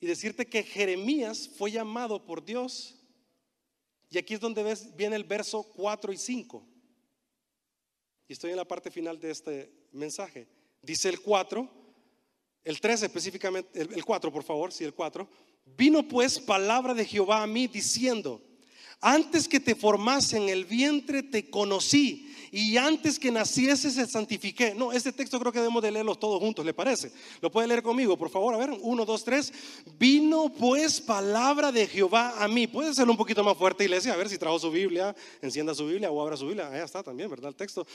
y 0.00 0.06
decirte 0.06 0.46
que 0.46 0.62
Jeremías 0.62 1.50
fue 1.58 1.70
llamado 1.70 2.24
por 2.24 2.42
Dios. 2.42 2.96
Y 4.10 4.18
aquí 4.18 4.34
es 4.34 4.40
donde 4.40 4.62
ves, 4.62 4.94
viene 4.96 5.14
el 5.14 5.24
verso 5.24 5.62
4 5.62 6.12
y 6.12 6.18
5. 6.18 6.66
Y 8.28 8.32
estoy 8.32 8.50
en 8.50 8.56
la 8.56 8.64
parte 8.64 8.90
final 8.90 9.18
de 9.20 9.30
este 9.30 9.72
mensaje. 9.92 10.48
Dice 10.82 11.08
el 11.08 11.20
4, 11.20 11.68
El 12.64 12.80
3 12.80 13.04
específicamente, 13.04 13.80
el, 13.80 14.04
4 14.04 14.32
por 14.32 14.42
favor, 14.42 14.72
sí, 14.72 14.84
el 14.84 14.94
4. 14.94 15.28
Vino 15.76 16.06
pues 16.06 16.38
palabra 16.40 16.92
de 16.92 17.04
Jehová 17.04 17.42
a 17.42 17.46
mí 17.46 17.68
diciendo, 17.68 18.42
antes 19.00 19.48
que 19.48 19.60
te 19.60 19.74
formase 19.74 20.36
en 20.36 20.48
el 20.48 20.64
vientre 20.64 21.22
te 21.22 21.48
conocí 21.48 22.29
y 22.52 22.76
antes 22.76 23.18
que 23.18 23.30
naciese 23.30 23.90
se 23.90 24.06
santifiqué. 24.06 24.74
No, 24.74 24.92
este 24.92 25.12
texto 25.12 25.38
creo 25.38 25.52
que 25.52 25.60
debemos 25.60 25.82
de 25.82 25.90
leerlo 25.90 26.16
todos 26.16 26.40
juntos, 26.40 26.64
¿le 26.64 26.74
parece? 26.74 27.12
Lo 27.40 27.50
puede 27.50 27.68
leer 27.68 27.82
conmigo, 27.82 28.16
por 28.16 28.30
favor, 28.30 28.54
a 28.54 28.58
ver, 28.58 28.70
uno, 28.80 29.04
dos, 29.04 29.24
tres. 29.24 29.52
Vino 29.98 30.52
pues 30.52 31.00
palabra 31.00 31.70
de 31.70 31.86
Jehová 31.86 32.42
a 32.42 32.48
mí. 32.48 32.66
Puede 32.66 32.94
ser 32.94 33.08
un 33.08 33.16
poquito 33.16 33.44
más 33.44 33.56
fuerte, 33.56 33.84
iglesia, 33.84 34.12
a 34.12 34.16
ver 34.16 34.28
si 34.28 34.38
trajo 34.38 34.58
su 34.58 34.70
Biblia, 34.70 35.14
encienda 35.40 35.74
su 35.74 35.86
Biblia 35.86 36.10
o 36.10 36.20
abra 36.20 36.36
su 36.36 36.46
Biblia. 36.46 36.68
Ahí 36.72 36.80
está 36.80 37.02
también, 37.02 37.30
¿verdad? 37.30 37.50
El 37.50 37.56
texto. 37.56 37.86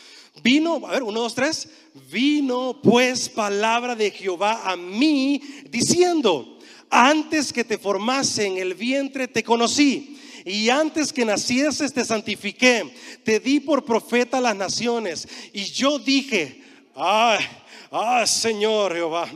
Vino, 0.42 0.82
a 0.88 0.92
ver, 0.92 1.04
uno, 1.04 1.20
dos, 1.20 1.36
tres. 1.36 1.68
Vino 2.12 2.80
pues 2.82 3.28
palabra 3.28 3.96
de 3.96 4.12
Jehová 4.12 4.62
a 4.72 4.78
mí 4.78 5.42
diciendo, 5.70 6.58
antes 6.90 7.52
que 7.52 7.64
te 7.64 7.78
formase 7.78 8.46
en 8.46 8.58
el 8.58 8.74
vientre 8.74 9.28
te 9.28 9.44
conocí 9.44 10.15
y 10.46 10.70
antes 10.70 11.12
que 11.12 11.26
nacieses 11.26 11.92
te 11.92 12.06
santifiqué, 12.06 12.94
te 13.24 13.40
di 13.40 13.60
por 13.60 13.84
profeta 13.84 14.38
a 14.38 14.42
las 14.42 14.56
naciones. 14.56 15.28
Y 15.52 15.64
yo 15.64 15.98
dije, 15.98 16.62
ay, 16.94 17.44
ay 17.90 18.28
Señor 18.28 18.94
Jehová, 18.94 19.28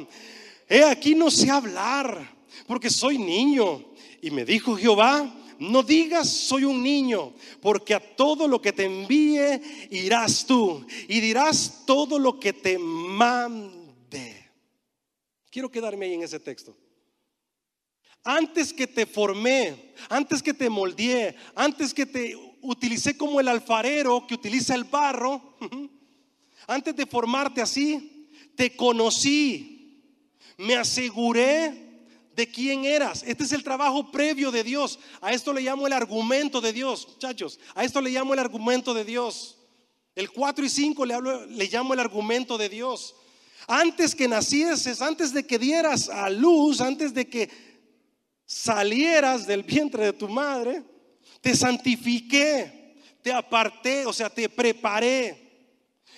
he 0.69 0.83
aquí 0.83 1.15
no 1.15 1.31
sé 1.31 1.49
hablar, 1.49 2.37
porque 2.67 2.91
soy 2.91 3.17
niño. 3.17 3.83
Y 4.21 4.29
me 4.29 4.45
dijo 4.45 4.77
Jehová, 4.77 5.35
no 5.57 5.81
digas 5.81 6.29
soy 6.29 6.63
un 6.63 6.83
niño, 6.83 7.33
porque 7.59 7.95
a 7.95 7.99
todo 7.99 8.47
lo 8.47 8.61
que 8.61 8.71
te 8.71 8.85
envíe 8.85 9.61
irás 9.89 10.45
tú 10.45 10.85
y 11.07 11.19
dirás 11.21 11.83
todo 11.87 12.19
lo 12.19 12.39
que 12.39 12.53
te 12.53 12.77
mande. 12.77 14.45
Quiero 15.49 15.71
quedarme 15.71 16.05
ahí 16.05 16.13
en 16.13 16.23
ese 16.23 16.39
texto. 16.39 16.77
Antes 18.23 18.73
que 18.73 18.87
te 18.87 19.05
formé, 19.05 19.93
antes 20.09 20.43
que 20.43 20.53
te 20.53 20.69
moldeé, 20.69 21.35
antes 21.55 21.93
que 21.93 22.05
te 22.05 22.35
utilicé 22.61 23.17
como 23.17 23.39
el 23.39 23.47
alfarero 23.47 24.25
que 24.27 24.35
utiliza 24.35 24.75
el 24.75 24.83
barro, 24.83 25.57
antes 26.67 26.95
de 26.95 27.05
formarte 27.05 27.61
así, 27.61 28.29
te 28.55 28.75
conocí, 28.75 30.03
me 30.57 30.75
aseguré 30.75 31.89
de 32.35 32.49
quién 32.49 32.85
eras. 32.85 33.23
Este 33.25 33.43
es 33.43 33.51
el 33.51 33.63
trabajo 33.63 34.11
previo 34.11 34.51
de 34.51 34.63
Dios. 34.63 34.99
A 35.21 35.33
esto 35.33 35.53
le 35.53 35.61
llamo 35.61 35.87
el 35.87 35.93
argumento 35.93 36.61
de 36.61 36.73
Dios, 36.73 37.07
muchachos. 37.09 37.59
A 37.75 37.83
esto 37.83 38.01
le 38.01 38.11
llamo 38.11 38.33
el 38.33 38.39
argumento 38.39 38.93
de 38.93 39.05
Dios. 39.05 39.57
El 40.15 40.31
4 40.31 40.65
y 40.65 40.69
5 40.69 41.05
le, 41.05 41.69
llamo 41.69 41.93
el 41.93 41.99
argumento 41.99 42.57
de 42.57 42.69
Dios. 42.69 43.15
Antes 43.67 44.15
que 44.15 44.27
nacieses, 44.27 45.01
antes 45.01 45.33
de 45.33 45.45
que 45.45 45.59
dieras 45.59 46.09
a 46.09 46.29
luz, 46.29 46.81
antes 46.81 47.13
de 47.13 47.29
que 47.29 47.49
salieras 48.49 49.45
del 49.45 49.61
vientre 49.61 50.05
de 50.05 50.13
tu 50.13 50.27
madre, 50.27 50.81
te 51.39 51.55
santifiqué, 51.55 52.95
te 53.21 53.31
aparté, 53.31 54.07
o 54.07 54.11
sea, 54.11 54.27
te 54.27 54.49
preparé. 54.49 55.37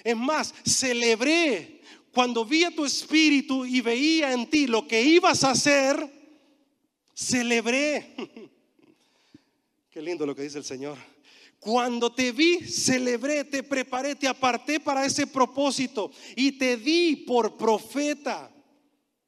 Es 0.01 0.15
más, 0.15 0.53
celebré 0.63 1.81
cuando 2.13 2.45
vi 2.45 2.63
a 2.63 2.71
tu 2.73 2.85
espíritu 2.85 3.65
y 3.65 3.81
veía 3.81 4.31
en 4.31 4.49
ti 4.49 4.65
lo 4.65 4.87
que 4.87 5.01
ibas 5.01 5.43
a 5.43 5.51
hacer, 5.51 6.09
celebré. 7.13 8.15
Qué 9.91 10.01
lindo 10.01 10.25
lo 10.25 10.33
que 10.33 10.43
dice 10.43 10.57
el 10.57 10.63
Señor. 10.63 10.97
Cuando 11.59 12.13
te 12.13 12.31
vi, 12.31 12.59
celebré, 12.61 13.43
te 13.43 13.61
preparé, 13.61 14.15
te 14.15 14.29
aparté 14.29 14.79
para 14.79 15.05
ese 15.05 15.27
propósito 15.27 16.11
y 16.37 16.53
te 16.53 16.77
di 16.77 17.17
por 17.17 17.57
profeta. 17.57 18.49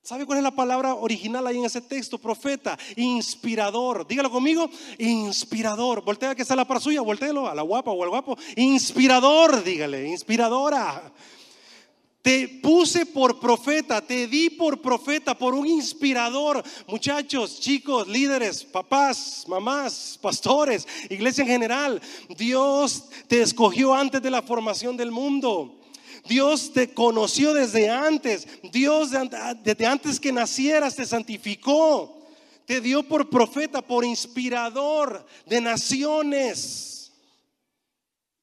¿Sabe 0.04 0.26
cuál 0.26 0.40
es 0.40 0.44
la 0.44 0.52
palabra 0.52 0.96
original 0.96 1.48
ahí 1.48 1.58
en 1.58 1.64
ese 1.64 1.80
texto? 1.80 2.18
Profeta, 2.18 2.78
inspirador. 2.98 4.06
Dígalo 4.06 4.30
conmigo, 4.30 4.70
inspirador. 4.98 6.04
Voltea 6.04 6.36
que 6.36 6.42
está 6.42 6.58
la 6.58 6.66
para 6.66 6.82
suya, 6.82 7.00
volteelo 7.00 7.48
a 7.48 7.56
la 7.56 7.62
guapa 7.62 7.92
o 7.92 8.04
al 8.04 8.10
guapo. 8.10 8.38
Inspirador, 8.58 9.64
dígale, 9.64 10.06
inspiradora. 10.10 11.10
Te 12.22 12.50
puse 12.62 13.06
por 13.06 13.40
profeta, 13.40 14.06
te 14.06 14.28
di 14.28 14.50
por 14.50 14.82
profeta, 14.82 15.38
por 15.38 15.56
un 15.56 15.66
inspirador. 15.68 16.62
Muchachos, 16.86 17.62
chicos, 17.62 18.06
líderes, 18.06 18.66
papás, 18.66 19.46
mamás, 19.48 20.20
pastores, 20.22 20.86
iglesia 21.10 21.44
en 21.44 21.48
general. 21.48 22.02
Dios 22.38 23.06
te 23.30 23.42
escogió 23.42 23.94
antes 23.94 24.22
de 24.22 24.32
la 24.32 24.42
formación 24.42 24.98
del 24.98 25.12
mundo. 25.12 25.80
Dios 26.28 26.72
te 26.74 26.94
conoció 26.94 27.54
desde 27.54 27.90
antes. 27.90 28.48
Dios 28.72 29.12
desde 29.64 29.86
antes 29.86 30.20
que 30.20 30.32
nacieras 30.32 30.96
te 30.96 31.06
santificó. 31.06 32.22
Te 32.66 32.80
dio 32.80 33.04
por 33.04 33.30
profeta, 33.30 33.82
por 33.82 34.06
inspirador 34.06 35.26
de 35.46 35.60
naciones. 35.60 37.12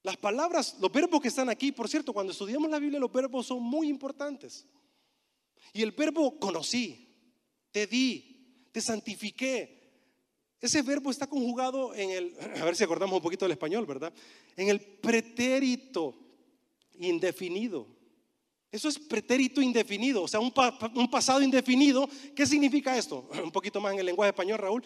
Las 0.03 0.17
palabras, 0.17 0.75
los 0.79 0.91
verbos 0.91 1.21
que 1.21 1.27
están 1.27 1.49
aquí, 1.49 1.71
por 1.71 1.87
cierto, 1.87 2.13
cuando 2.13 2.31
estudiamos 2.31 2.69
la 2.69 2.79
Biblia 2.79 2.99
los 2.99 3.11
verbos 3.11 3.47
son 3.47 3.61
muy 3.61 3.87
importantes. 3.87 4.65
Y 5.73 5.81
el 5.81 5.91
verbo 5.91 6.39
conocí, 6.39 7.07
te 7.71 7.87
di, 7.87 8.67
te 8.71 8.81
santifiqué. 8.81 9.79
Ese 10.59 10.81
verbo 10.83 11.09
está 11.09 11.27
conjugado 11.27 11.93
en 11.95 12.11
el, 12.11 12.35
a 12.61 12.65
ver 12.65 12.75
si 12.75 12.83
acordamos 12.83 13.17
un 13.17 13.23
poquito 13.23 13.45
del 13.45 13.53
español, 13.53 13.85
¿verdad? 13.85 14.13
En 14.55 14.69
el 14.69 14.79
pretérito 14.79 16.15
indefinido. 17.01 17.87
Eso 18.71 18.87
es 18.87 18.97
pretérito 18.97 19.61
indefinido, 19.61 20.23
o 20.23 20.27
sea, 20.27 20.39
un, 20.39 20.51
pasado 21.11 21.41
indefinido. 21.41 22.07
¿Qué 22.33 22.45
significa 22.45 22.97
esto? 22.97 23.27
Un 23.43 23.51
poquito 23.51 23.81
más 23.81 23.93
en 23.93 23.99
el 23.99 24.05
lenguaje 24.05 24.29
español, 24.29 24.59
Raúl. 24.59 24.83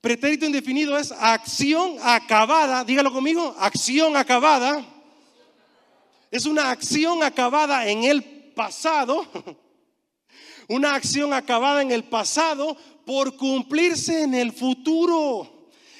Pretérito 0.00 0.46
indefinido 0.46 0.96
es 0.96 1.10
acción 1.10 1.96
acabada, 2.02 2.84
dígalo 2.84 3.10
conmigo, 3.12 3.56
acción 3.58 4.16
acabada. 4.16 4.84
Es 6.30 6.46
una 6.46 6.70
acción 6.70 7.22
acabada 7.22 7.88
en 7.88 8.04
el 8.04 8.22
pasado, 8.54 9.26
una 10.68 10.94
acción 10.94 11.32
acabada 11.32 11.80
en 11.80 11.90
el 11.90 12.04
pasado 12.04 12.76
por 13.06 13.36
cumplirse 13.36 14.22
en 14.22 14.34
el 14.34 14.52
futuro. 14.52 15.53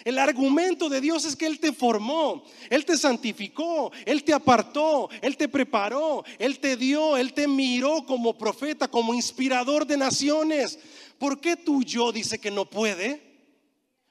El 0.05 0.19
argumento 0.19 0.91
de 0.91 1.01
Dios 1.01 1.25
es 1.25 1.35
que 1.35 1.47
Él 1.47 1.59
te 1.59 1.73
formó, 1.73 2.45
Él 2.69 2.85
te 2.85 2.99
santificó, 2.99 3.91
Él 4.05 4.23
te 4.23 4.35
apartó, 4.35 5.09
Él 5.23 5.37
te 5.39 5.49
preparó, 5.49 6.25
Él 6.39 6.59
te 6.59 6.77
dio, 6.77 7.17
Él 7.17 7.33
te 7.33 7.49
miró 7.49 8.05
como 8.05 8.37
profeta, 8.37 8.87
como 8.87 9.15
inspirador 9.15 9.87
de 9.87 9.97
naciones. 9.97 10.79
¿Por 11.19 11.41
qué 11.41 11.57
tu 11.57 11.83
yo 11.83 12.13
dice 12.13 12.39
que 12.39 12.51
no 12.51 12.69
puede? 12.69 13.23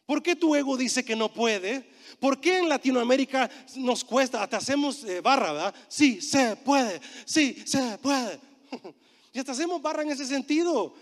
¿Por 0.08 0.23
qué 0.23 0.36
tu 0.36 0.56
ego 0.56 0.77
dice 0.77 1.06
que 1.06 1.15
no 1.15 1.32
puede? 1.32 1.88
¿Por 2.19 2.41
qué 2.41 2.58
en 2.58 2.69
Latinoamérica 2.69 3.49
nos 3.75 4.03
cuesta, 4.03 4.41
hasta 4.41 4.58
hacemos 4.58 5.03
eh, 5.03 5.21
barra, 5.21 5.53
¿verdad? 5.53 5.75
Sí, 5.88 6.21
se 6.21 6.56
puede, 6.56 7.01
sí, 7.25 7.62
se 7.65 7.99
puede. 7.99 8.39
y 9.34 9.39
hasta 9.39 9.51
hacemos 9.51 9.79
barra 9.79 10.01
en 10.01 10.12
ese 10.12 10.25
sentido. 10.25 10.95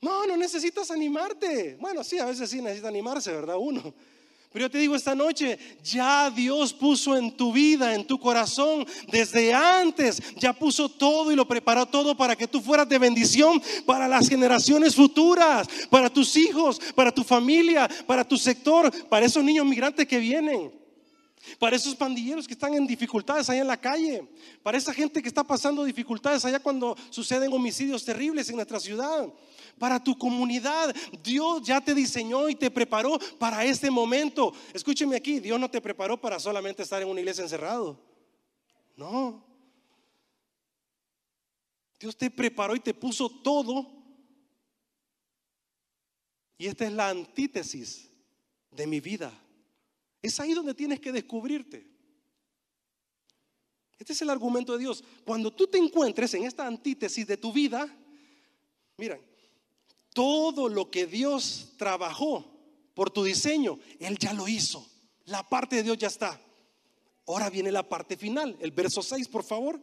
No, 0.00 0.26
no 0.26 0.36
necesitas 0.36 0.90
animarte. 0.90 1.76
Bueno, 1.80 2.04
sí, 2.04 2.18
a 2.18 2.24
veces 2.26 2.50
sí 2.50 2.62
necesita 2.62 2.88
animarse, 2.88 3.32
¿verdad? 3.32 3.56
Uno. 3.58 3.94
Pero 4.52 4.64
yo 4.64 4.70
te 4.70 4.78
digo 4.78 4.96
esta 4.96 5.14
noche, 5.14 5.58
ya 5.82 6.30
Dios 6.30 6.72
puso 6.72 7.16
en 7.16 7.36
tu 7.36 7.52
vida, 7.52 7.94
en 7.94 8.06
tu 8.06 8.18
corazón, 8.18 8.86
desde 9.10 9.52
antes, 9.52 10.22
ya 10.36 10.54
puso 10.54 10.88
todo 10.88 11.30
y 11.30 11.36
lo 11.36 11.46
preparó 11.46 11.84
todo 11.84 12.16
para 12.16 12.34
que 12.34 12.48
tú 12.48 12.62
fueras 12.62 12.88
de 12.88 12.98
bendición 12.98 13.60
para 13.84 14.08
las 14.08 14.26
generaciones 14.26 14.94
futuras, 14.94 15.68
para 15.90 16.08
tus 16.08 16.34
hijos, 16.36 16.80
para 16.94 17.12
tu 17.12 17.24
familia, 17.24 17.88
para 18.06 18.26
tu 18.26 18.38
sector, 18.38 18.90
para 19.08 19.26
esos 19.26 19.44
niños 19.44 19.66
migrantes 19.66 20.06
que 20.06 20.18
vienen. 20.18 20.72
Para 21.58 21.76
esos 21.76 21.94
pandilleros 21.94 22.46
que 22.46 22.54
están 22.54 22.74
en 22.74 22.86
dificultades 22.86 23.48
allá 23.48 23.60
en 23.60 23.66
la 23.66 23.80
calle. 23.80 24.28
Para 24.62 24.78
esa 24.78 24.92
gente 24.92 25.22
que 25.22 25.28
está 25.28 25.44
pasando 25.44 25.84
dificultades 25.84 26.44
allá 26.44 26.60
cuando 26.60 26.96
suceden 27.10 27.52
homicidios 27.52 28.04
terribles 28.04 28.48
en 28.48 28.56
nuestra 28.56 28.80
ciudad 28.80 29.28
para 29.78 30.02
tu 30.02 30.18
comunidad. 30.18 30.94
Dios 31.22 31.62
ya 31.62 31.80
te 31.80 31.94
diseñó 31.94 32.48
y 32.48 32.54
te 32.54 32.70
preparó 32.70 33.18
para 33.38 33.64
este 33.64 33.90
momento. 33.90 34.52
Escúcheme 34.74 35.16
aquí, 35.16 35.40
Dios 35.40 35.58
no 35.58 35.70
te 35.70 35.80
preparó 35.80 36.20
para 36.20 36.38
solamente 36.38 36.82
estar 36.82 37.00
en 37.00 37.08
una 37.08 37.20
iglesia 37.20 37.44
encerrado. 37.44 37.98
No. 38.96 39.44
Dios 41.98 42.16
te 42.16 42.30
preparó 42.30 42.76
y 42.76 42.80
te 42.80 42.94
puso 42.94 43.28
todo. 43.28 43.86
Y 46.58 46.66
esta 46.66 46.86
es 46.86 46.92
la 46.92 47.08
antítesis 47.08 48.10
de 48.70 48.86
mi 48.86 49.00
vida. 49.00 49.32
Es 50.22 50.38
ahí 50.40 50.52
donde 50.52 50.74
tienes 50.74 51.00
que 51.00 51.12
descubrirte. 51.12 51.86
Este 53.98 54.12
es 54.12 54.22
el 54.22 54.30
argumento 54.30 54.72
de 54.72 54.78
Dios. 54.78 55.02
Cuando 55.24 55.52
tú 55.52 55.66
te 55.66 55.78
encuentres 55.78 56.32
en 56.34 56.44
esta 56.44 56.66
antítesis 56.66 57.26
de 57.26 57.36
tu 57.36 57.52
vida, 57.52 57.88
miren, 58.96 59.20
todo 60.14 60.68
lo 60.68 60.90
que 60.90 61.06
Dios 61.06 61.74
trabajó 61.76 62.44
por 62.94 63.10
tu 63.10 63.24
diseño, 63.24 63.78
Él 63.98 64.18
ya 64.18 64.32
lo 64.32 64.48
hizo. 64.48 64.86
La 65.26 65.48
parte 65.48 65.76
de 65.76 65.82
Dios 65.82 65.98
ya 65.98 66.08
está. 66.08 66.40
Ahora 67.26 67.50
viene 67.50 67.70
la 67.70 67.88
parte 67.88 68.16
final, 68.16 68.56
el 68.60 68.70
verso 68.70 69.02
6, 69.02 69.28
por 69.28 69.44
favor. 69.44 69.80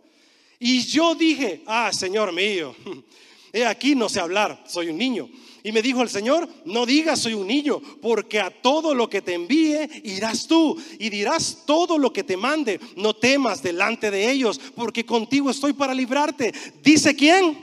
Y 0.59 0.81
yo 0.83 1.13
dije, 1.13 1.63
ah, 1.67 1.91
Señor 1.93 2.33
mío, 2.33 2.75
he 3.53 3.65
aquí 3.65 3.95
no 3.95 4.09
sé 4.09 4.19
hablar, 4.19 4.63
soy 4.65 4.89
un 4.89 4.97
niño. 4.97 5.29
Y 5.65 5.71
me 5.71 5.81
dijo 5.81 6.03
el 6.03 6.09
Señor, 6.09 6.47
no 6.65 6.85
digas 6.85 7.21
soy 7.21 7.33
un 7.33 7.47
niño, 7.47 7.81
porque 7.99 8.39
a 8.39 8.51
todo 8.51 8.93
lo 8.93 9.09
que 9.09 9.23
te 9.23 9.33
envíe 9.33 9.89
irás 10.03 10.45
tú 10.45 10.79
y 10.99 11.09
dirás 11.09 11.63
todo 11.65 11.97
lo 11.97 12.13
que 12.13 12.23
te 12.23 12.37
mande. 12.37 12.79
No 12.95 13.15
temas 13.15 13.63
delante 13.63 14.11
de 14.11 14.29
ellos, 14.29 14.61
porque 14.75 15.07
contigo 15.07 15.49
estoy 15.49 15.73
para 15.73 15.95
librarte. 15.95 16.53
¿Dice 16.83 17.15
quién? 17.15 17.57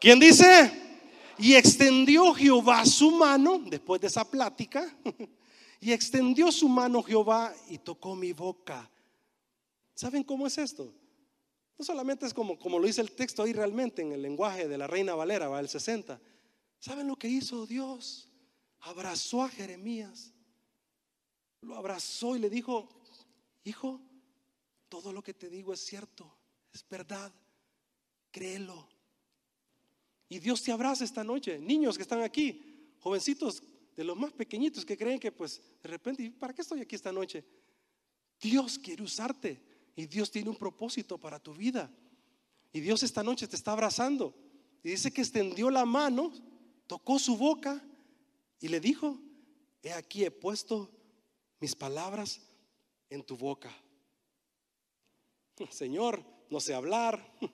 ¿Quién 0.00 0.18
dice? 0.18 0.72
Y 1.36 1.56
extendió 1.56 2.32
Jehová 2.32 2.86
su 2.86 3.10
mano, 3.10 3.58
después 3.66 4.00
de 4.00 4.06
esa 4.06 4.24
plática, 4.24 4.90
y 5.78 5.92
extendió 5.92 6.50
su 6.50 6.70
mano 6.70 7.02
Jehová 7.02 7.52
y 7.68 7.76
tocó 7.76 8.16
mi 8.16 8.32
boca. 8.32 8.90
¿Saben 9.94 10.24
cómo 10.24 10.46
es 10.46 10.56
esto? 10.56 10.90
No 11.78 11.84
solamente 11.84 12.24
es 12.24 12.32
como, 12.32 12.58
como 12.58 12.78
lo 12.78 12.86
dice 12.86 13.02
el 13.02 13.12
texto 13.12 13.42
ahí 13.42 13.52
realmente 13.52 14.00
en 14.00 14.12
el 14.12 14.22
lenguaje 14.22 14.66
de 14.66 14.78
la 14.78 14.86
Reina 14.86 15.14
Valera, 15.14 15.48
va 15.48 15.60
el 15.60 15.68
60. 15.68 16.18
¿Saben 16.80 17.06
lo 17.06 17.16
que 17.16 17.28
hizo 17.28 17.66
Dios? 17.66 18.28
Abrazó 18.80 19.44
a 19.44 19.48
Jeremías. 19.48 20.32
Lo 21.60 21.76
abrazó 21.76 22.34
y 22.34 22.40
le 22.40 22.50
dijo, 22.50 22.88
hijo, 23.62 24.00
todo 24.88 25.12
lo 25.12 25.22
que 25.22 25.34
te 25.34 25.48
digo 25.48 25.72
es 25.72 25.80
cierto, 25.80 26.34
es 26.72 26.84
verdad, 26.88 27.32
créelo. 28.32 28.88
Y 30.28 30.38
Dios 30.38 30.62
te 30.62 30.72
abraza 30.72 31.04
esta 31.04 31.22
noche. 31.22 31.58
Niños 31.58 31.96
que 31.96 32.02
están 32.02 32.22
aquí, 32.22 32.96
jovencitos 32.98 33.62
de 33.94 34.04
los 34.04 34.16
más 34.16 34.32
pequeñitos 34.32 34.84
que 34.84 34.96
creen 34.96 35.20
que 35.20 35.30
pues 35.30 35.60
de 35.82 35.88
repente, 35.88 36.30
¿para 36.30 36.54
qué 36.54 36.62
estoy 36.62 36.80
aquí 36.80 36.96
esta 36.96 37.12
noche? 37.12 37.44
Dios 38.40 38.78
quiere 38.78 39.02
usarte. 39.02 39.70
Y 39.96 40.06
Dios 40.06 40.30
tiene 40.30 40.48
un 40.48 40.56
propósito 40.56 41.18
para 41.18 41.38
tu 41.38 41.52
vida. 41.52 41.90
Y 42.72 42.80
Dios 42.80 43.02
esta 43.02 43.22
noche 43.22 43.46
te 43.46 43.56
está 43.56 43.72
abrazando. 43.72 44.34
Y 44.82 44.90
dice 44.90 45.12
que 45.12 45.20
extendió 45.20 45.68
la 45.68 45.84
mano, 45.84 46.32
tocó 46.90 47.20
su 47.20 47.36
boca 47.36 47.80
y 48.58 48.66
le 48.66 48.80
dijo, 48.80 49.16
he 49.80 49.92
aquí 49.92 50.24
he 50.24 50.30
puesto 50.32 50.90
mis 51.60 51.76
palabras 51.76 52.40
en 53.08 53.22
tu 53.22 53.36
boca. 53.36 53.70
Señor, 55.70 56.20
no 56.50 56.58
sé 56.58 56.74
hablar. 56.74 57.24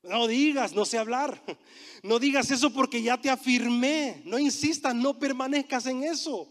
No 0.00 0.28
digas, 0.28 0.72
no 0.72 0.84
sé 0.86 0.96
hablar. 0.96 1.42
No 2.02 2.18
digas 2.18 2.50
eso 2.50 2.72
porque 2.72 3.02
ya 3.02 3.20
te 3.20 3.28
afirmé. 3.28 4.22
No 4.24 4.38
insistas, 4.38 4.94
no 4.94 5.18
permanezcas 5.18 5.84
en 5.86 6.04
eso. 6.04 6.48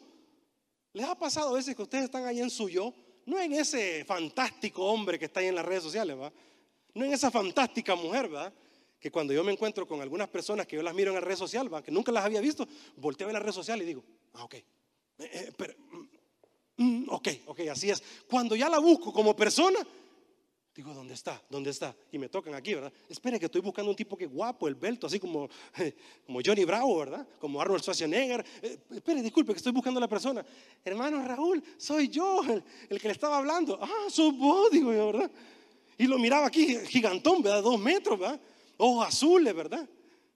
¿Les 0.94 1.08
ha 1.08 1.18
pasado 1.18 1.50
a 1.50 1.54
veces 1.54 1.76
que 1.76 1.82
ustedes 1.82 2.04
están 2.04 2.26
ahí 2.26 2.40
en 2.40 2.52
suyo 2.52 2.94
no 3.26 3.40
en 3.40 3.54
ese 3.54 4.06
fantástico 4.06 4.86
hombre 4.86 5.18
que 5.18 5.26
está 5.26 5.40
ahí 5.40 5.48
en 5.48 5.56
las 5.56 5.66
redes 5.66 5.84
sociales, 5.84 6.18
¿va? 6.18 6.32
No 6.94 7.04
en 7.04 7.14
esa 7.14 7.32
fantástica 7.32 7.96
mujer, 7.96 8.34
¿va? 8.34 8.54
Que 9.00 9.12
cuando 9.12 9.34
yo 9.34 9.44
me 9.44 9.52
encuentro 9.52 9.88
con 9.88 10.02
algunas 10.02 10.28
personas 10.28 10.66
que 10.66 10.76
yo 10.76 10.82
las 10.82 10.94
miro 10.94 11.12
en 11.12 11.16
la 11.16 11.22
red 11.22 11.36
social. 11.36 11.70
Que 11.84 11.92
nunca 11.92 12.12
las 12.12 12.26
había 12.26 12.42
visto, 12.42 12.68
volteo 12.96 13.28
ver 13.28 13.34
la 13.34 13.40
red 13.40 13.52
social 13.52 13.82
y 13.82 13.86
digo, 13.86 14.04
ah, 14.34 14.44
ok, 14.44 14.54
eh, 14.56 14.66
eh, 15.20 15.76
mm, 16.78 16.84
mm, 16.84 17.06
ok, 17.10 17.28
ok, 17.48 17.60
así 17.72 17.90
es. 17.90 18.02
Cuando 18.28 18.56
ya 18.56 18.70
la 18.70 18.80
busco 18.80 19.14
como 19.14 19.36
persona, 19.36 19.80
Digo, 20.78 20.94
¿dónde 20.94 21.16
está? 21.16 21.42
¿Dónde 21.50 21.72
está? 21.72 21.96
Y 22.12 22.20
me 22.20 22.30
tocan 22.30 22.54
aquí, 22.54 22.76
¿verdad? 22.76 22.94
Espere 23.10 23.40
que 23.40 23.46
estoy 23.46 23.62
buscando 23.62 23.90
un 23.90 23.96
tipo 23.96 24.16
que 24.16 24.28
guapo, 24.28 24.68
el 24.68 24.76
belto, 24.76 25.08
así 25.08 25.20
como, 25.20 25.50
como 26.28 26.40
Johnny 26.46 26.66
Bravo, 26.66 27.00
¿verdad? 27.00 27.28
Como 27.40 27.60
Arnold 27.60 27.82
Schwarzenegger. 27.82 28.46
Eh, 28.62 28.78
espere, 28.92 29.24
disculpe 29.24 29.54
que 29.54 29.58
estoy 29.58 29.72
buscando 29.72 29.98
a 29.98 30.02
la 30.02 30.08
persona. 30.08 30.46
Hermano 30.86 31.28
Raúl, 31.28 31.64
soy 31.78 32.10
yo, 32.10 32.44
el, 32.90 33.02
que 33.02 33.08
le 33.08 33.12
estaba 33.12 33.40
hablando. 33.40 33.80
Ah, 33.82 34.06
sos 34.08 34.38
vos, 34.38 34.70
digo 34.70 34.94
yo, 34.94 35.14
¿verdad? 35.14 35.32
Y 35.98 36.06
lo 36.06 36.20
miraba 36.20 36.46
aquí, 36.46 36.78
gigantón, 36.86 37.42
¿verdad? 37.42 37.64
Dos 37.64 37.80
metros, 37.80 38.20
¿verdad? 38.20 38.40
Ojos 38.78 39.08
azules, 39.08 39.54
¿verdad? 39.54 39.88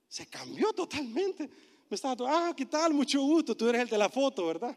Se 0.08 0.26
cambió 0.26 0.72
totalmente. 0.72 1.48
Me 1.88 1.94
estaba, 1.94 2.48
ah, 2.48 2.54
¿qué 2.56 2.66
tal? 2.66 2.92
Mucho 2.92 3.20
gusto, 3.22 3.56
tú 3.56 3.68
eres 3.68 3.82
el 3.82 3.88
de 3.88 3.98
la 3.98 4.08
foto, 4.08 4.46
¿verdad? 4.46 4.76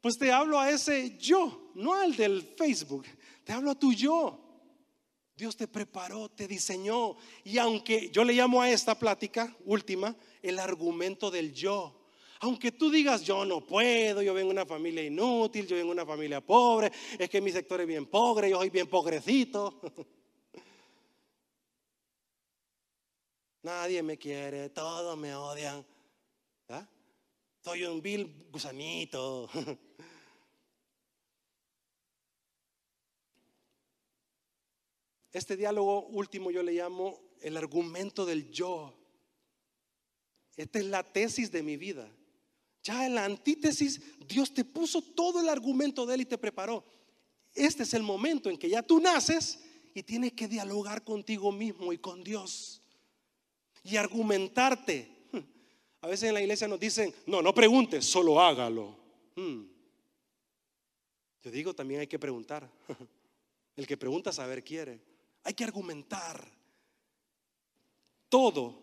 Pues 0.00 0.18
te 0.18 0.30
hablo 0.30 0.58
a 0.58 0.70
ese 0.70 1.16
yo, 1.18 1.70
no 1.74 1.94
al 1.94 2.14
del 2.14 2.42
Facebook. 2.56 3.06
Te 3.44 3.52
hablo 3.52 3.70
a 3.70 3.78
tu 3.78 3.92
yo. 3.92 4.42
Dios 5.36 5.56
te 5.56 5.68
preparó, 5.68 6.30
te 6.30 6.48
diseñó. 6.48 7.16
Y 7.44 7.58
aunque 7.58 8.10
yo 8.10 8.24
le 8.24 8.32
llamo 8.32 8.62
a 8.62 8.70
esta 8.70 8.98
plática 8.98 9.54
última 9.64 10.16
el 10.42 10.58
argumento 10.58 11.30
del 11.30 11.52
yo. 11.52 12.06
Aunque 12.40 12.72
tú 12.72 12.90
digas, 12.90 13.22
yo 13.22 13.44
no 13.44 13.60
puedo, 13.64 14.22
yo 14.22 14.34
vengo 14.34 14.48
de 14.48 14.54
una 14.54 14.66
familia 14.66 15.04
inútil, 15.04 15.66
yo 15.66 15.76
vengo 15.76 15.88
de 15.88 16.00
una 16.00 16.06
familia 16.06 16.40
pobre, 16.40 16.92
es 17.18 17.28
que 17.30 17.40
mi 17.40 17.50
sector 17.50 17.80
es 17.80 17.86
bien 17.86 18.06
pobre, 18.06 18.50
yo 18.50 18.58
soy 18.58 18.70
bien 18.70 18.88
pobrecito. 18.88 19.80
Nadie 23.66 24.00
me 24.00 24.16
quiere, 24.16 24.70
todos 24.70 25.18
me 25.18 25.34
odian. 25.34 25.84
¿Ah? 26.68 26.86
Soy 27.64 27.82
un 27.82 28.00
vil 28.00 28.46
gusanito. 28.52 29.50
Este 35.32 35.56
diálogo 35.56 36.06
último 36.06 36.52
yo 36.52 36.62
le 36.62 36.72
llamo 36.74 37.20
el 37.42 37.56
argumento 37.56 38.24
del 38.24 38.52
yo. 38.52 38.96
Esta 40.56 40.78
es 40.78 40.84
la 40.86 41.02
tesis 41.02 41.50
de 41.50 41.62
mi 41.64 41.76
vida. 41.76 42.08
Ya 42.84 43.04
en 43.04 43.16
la 43.16 43.24
antítesis, 43.24 44.00
Dios 44.26 44.54
te 44.54 44.64
puso 44.64 45.02
todo 45.02 45.40
el 45.40 45.48
argumento 45.48 46.06
de 46.06 46.14
Él 46.14 46.20
y 46.20 46.26
te 46.26 46.38
preparó. 46.38 46.84
Este 47.52 47.82
es 47.82 47.92
el 47.94 48.04
momento 48.04 48.48
en 48.48 48.56
que 48.56 48.70
ya 48.70 48.82
tú 48.82 49.00
naces 49.00 49.58
y 49.92 50.04
tienes 50.04 50.34
que 50.34 50.46
dialogar 50.46 51.02
contigo 51.02 51.50
mismo 51.50 51.92
y 51.92 51.98
con 51.98 52.22
Dios. 52.22 52.80
Y 53.86 53.96
argumentarte. 53.96 55.08
A 56.00 56.08
veces 56.08 56.28
en 56.28 56.34
la 56.34 56.40
iglesia 56.40 56.66
nos 56.68 56.80
dicen, 56.80 57.14
no, 57.26 57.40
no 57.40 57.54
preguntes, 57.54 58.04
solo 58.04 58.40
hágalo. 58.40 58.96
Hmm. 59.36 59.62
Yo 61.42 61.50
digo, 61.50 61.74
también 61.74 62.00
hay 62.00 62.06
que 62.06 62.18
preguntar. 62.18 62.68
El 63.76 63.86
que 63.86 63.96
pregunta 63.96 64.32
saber 64.32 64.64
quiere. 64.64 65.00
Hay 65.44 65.54
que 65.54 65.64
argumentar. 65.64 66.44
Todo 68.28 68.82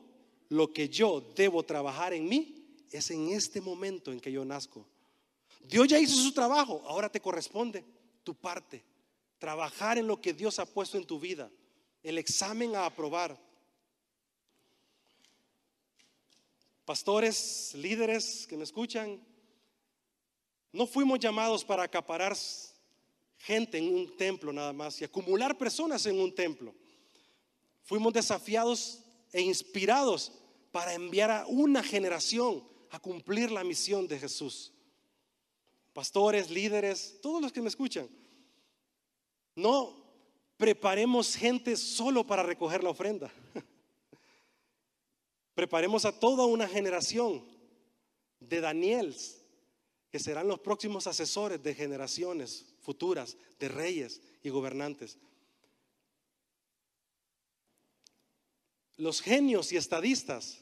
lo 0.49 0.71
que 0.71 0.87
yo 0.87 1.19
debo 1.35 1.63
trabajar 1.63 2.13
en 2.13 2.29
mí 2.29 2.77
es 2.91 3.11
en 3.11 3.29
este 3.29 3.59
momento 3.59 4.11
en 4.11 4.19
que 4.19 4.31
yo 4.31 4.45
nazco. 4.45 4.85
Dios 5.67 5.87
ya 5.87 5.99
hizo 5.99 6.15
su 6.15 6.33
trabajo, 6.33 6.81
ahora 6.85 7.09
te 7.09 7.19
corresponde 7.19 7.83
tu 8.23 8.35
parte. 8.35 8.83
Trabajar 9.39 9.97
en 9.97 10.07
lo 10.07 10.21
que 10.21 10.33
Dios 10.33 10.59
ha 10.59 10.65
puesto 10.65 10.97
en 10.97 11.05
tu 11.05 11.19
vida. 11.19 11.51
El 12.01 12.17
examen 12.17 12.75
a 12.75 12.85
aprobar. 12.85 13.37
Pastores, 16.85 17.71
líderes 17.75 18.45
que 18.47 18.57
me 18.57 18.63
escuchan, 18.63 19.21
no 20.73 20.85
fuimos 20.85 21.19
llamados 21.19 21.63
para 21.63 21.83
acaparar 21.83 22.35
gente 23.37 23.77
en 23.77 23.93
un 23.93 24.17
templo 24.17 24.51
nada 24.51 24.73
más 24.73 24.99
y 24.99 25.03
acumular 25.05 25.57
personas 25.57 26.05
en 26.05 26.19
un 26.19 26.33
templo. 26.33 26.73
Fuimos 27.83 28.11
desafiados 28.13 28.99
e 29.31 29.41
inspirados 29.41 30.31
para 30.71 30.93
enviar 30.93 31.31
a 31.31 31.45
una 31.47 31.83
generación 31.83 32.63
a 32.89 32.99
cumplir 32.99 33.51
la 33.51 33.63
misión 33.63 34.07
de 34.07 34.19
Jesús. 34.19 34.73
Pastores, 35.93 36.49
líderes, 36.49 37.19
todos 37.21 37.41
los 37.41 37.51
que 37.51 37.61
me 37.61 37.69
escuchan, 37.69 38.09
no 39.55 40.03
preparemos 40.57 41.35
gente 41.35 41.77
solo 41.77 42.25
para 42.25 42.43
recoger 42.43 42.83
la 42.83 42.89
ofrenda. 42.89 43.31
Preparemos 45.53 46.05
a 46.05 46.19
toda 46.19 46.45
una 46.45 46.67
generación 46.67 47.45
de 48.39 48.61
Daniels 48.61 49.39
que 50.09 50.19
serán 50.19 50.47
los 50.47 50.59
próximos 50.59 51.07
asesores 51.07 51.61
de 51.61 51.73
generaciones 51.73 52.75
futuras 52.81 53.37
de 53.59 53.67
reyes 53.67 54.21
y 54.43 54.49
gobernantes. 54.49 55.17
Los 58.97 59.21
genios 59.21 59.71
y 59.71 59.77
estadistas, 59.77 60.59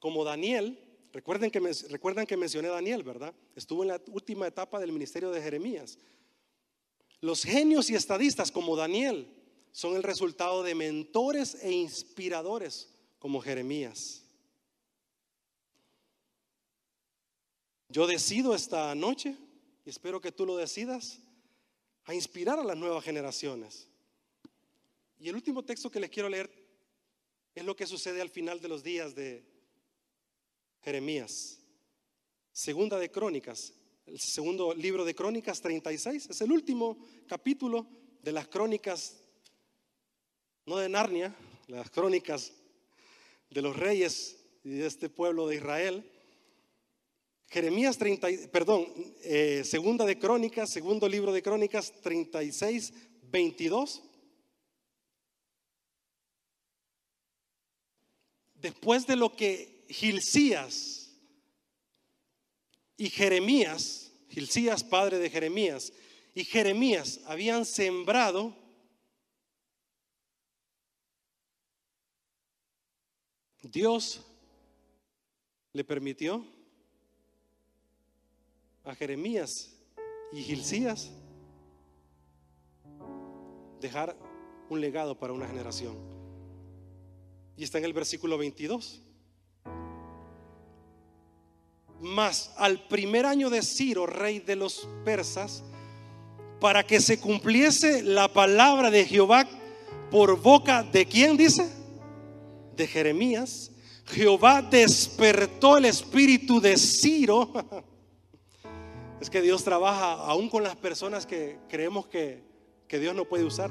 como 0.00 0.22
Daniel, 0.24 0.78
recuerden 1.12 1.50
que, 1.50 1.60
recuerdan 1.88 2.26
que 2.26 2.36
mencioné 2.36 2.68
a 2.68 2.72
Daniel, 2.72 3.02
¿verdad? 3.02 3.34
Estuvo 3.56 3.82
en 3.82 3.88
la 3.88 4.02
última 4.08 4.46
etapa 4.46 4.78
del 4.78 4.92
ministerio 4.92 5.30
de 5.30 5.40
Jeremías. 5.40 5.98
Los 7.20 7.42
genios 7.42 7.88
y 7.90 7.94
estadistas, 7.94 8.52
como 8.52 8.76
Daniel, 8.76 9.34
son 9.72 9.96
el 9.96 10.02
resultado 10.02 10.62
de 10.62 10.74
mentores 10.74 11.56
e 11.62 11.72
inspiradores, 11.72 12.90
como 13.18 13.40
Jeremías. 13.40 14.22
Yo 17.88 18.06
decido 18.06 18.54
esta 18.54 18.94
noche, 18.94 19.36
y 19.84 19.90
espero 19.90 20.20
que 20.20 20.32
tú 20.32 20.44
lo 20.44 20.56
decidas, 20.56 21.20
a 22.04 22.14
inspirar 22.14 22.58
a 22.58 22.64
las 22.64 22.76
nuevas 22.76 23.04
generaciones. 23.04 23.88
Y 25.18 25.28
el 25.28 25.34
último 25.34 25.64
texto 25.64 25.90
que 25.90 26.00
les 26.00 26.10
quiero 26.10 26.28
leer 26.28 26.50
es 27.54 27.64
lo 27.64 27.74
que 27.74 27.86
sucede 27.86 28.20
al 28.20 28.30
final 28.30 28.60
de 28.60 28.68
los 28.68 28.82
días 28.82 29.14
de 29.14 29.44
Jeremías. 30.82 31.60
Segunda 32.52 32.98
de 32.98 33.10
Crónicas, 33.10 33.72
el 34.06 34.20
segundo 34.20 34.74
libro 34.74 35.04
de 35.04 35.14
Crónicas 35.14 35.60
36, 35.60 36.28
es 36.30 36.40
el 36.40 36.52
último 36.52 36.98
capítulo 37.26 37.86
de 38.22 38.32
las 38.32 38.48
crónicas, 38.48 39.20
no 40.66 40.76
de 40.76 40.88
Narnia, 40.88 41.34
las 41.68 41.90
crónicas 41.90 42.52
de 43.50 43.62
los 43.62 43.76
reyes 43.76 44.36
de 44.62 44.86
este 44.86 45.08
pueblo 45.08 45.46
de 45.46 45.56
Israel. 45.56 46.10
Jeremías 47.48 47.96
30, 47.96 48.28
perdón, 48.52 48.86
eh, 49.22 49.62
segunda 49.64 50.04
de 50.04 50.18
Crónicas, 50.18 50.70
segundo 50.70 51.08
libro 51.08 51.32
de 51.32 51.42
Crónicas 51.42 51.92
36, 52.02 52.92
22. 53.22 54.02
Después 58.54 59.06
de 59.06 59.16
lo 59.16 59.34
que 59.34 59.86
Gilcías 59.88 61.14
y 62.96 63.08
Jeremías, 63.08 64.12
Gilcías 64.28 64.84
padre 64.84 65.18
de 65.18 65.30
Jeremías, 65.30 65.92
y 66.34 66.44
Jeremías 66.44 67.20
habían 67.24 67.64
sembrado, 67.64 68.54
Dios 73.62 74.24
le 75.72 75.84
permitió 75.84 76.44
a 78.84 78.94
Jeremías 78.94 79.74
y 80.32 80.42
Gilcías 80.42 81.10
dejar 83.80 84.16
un 84.68 84.80
legado 84.80 85.18
para 85.18 85.32
una 85.32 85.46
generación. 85.46 85.96
Y 87.56 87.64
está 87.64 87.78
en 87.78 87.84
el 87.84 87.92
versículo 87.92 88.38
22. 88.38 89.02
Mas 92.00 92.52
al 92.56 92.86
primer 92.86 93.26
año 93.26 93.50
de 93.50 93.62
Ciro, 93.62 94.06
rey 94.06 94.38
de 94.38 94.54
los 94.54 94.88
persas, 95.04 95.64
para 96.60 96.84
que 96.84 97.00
se 97.00 97.20
cumpliese 97.20 98.02
la 98.02 98.32
palabra 98.32 98.90
de 98.90 99.04
Jehová 99.04 99.48
por 100.10 100.40
boca 100.40 100.82
de 100.82 101.06
quién 101.06 101.36
dice? 101.36 101.77
De 102.78 102.86
Jeremías. 102.86 103.72
Jehová 104.06 104.62
despertó 104.62 105.76
el 105.76 105.84
espíritu 105.84 106.60
de 106.60 106.76
Ciro. 106.76 107.52
Es 109.20 109.28
que 109.28 109.42
Dios 109.42 109.64
trabaja 109.64 110.12
aún 110.12 110.48
con 110.48 110.62
las 110.62 110.76
personas 110.76 111.26
que 111.26 111.58
creemos 111.68 112.06
que, 112.06 112.40
que 112.86 113.00
Dios 113.00 113.16
no 113.16 113.24
puede 113.24 113.42
usar. 113.42 113.68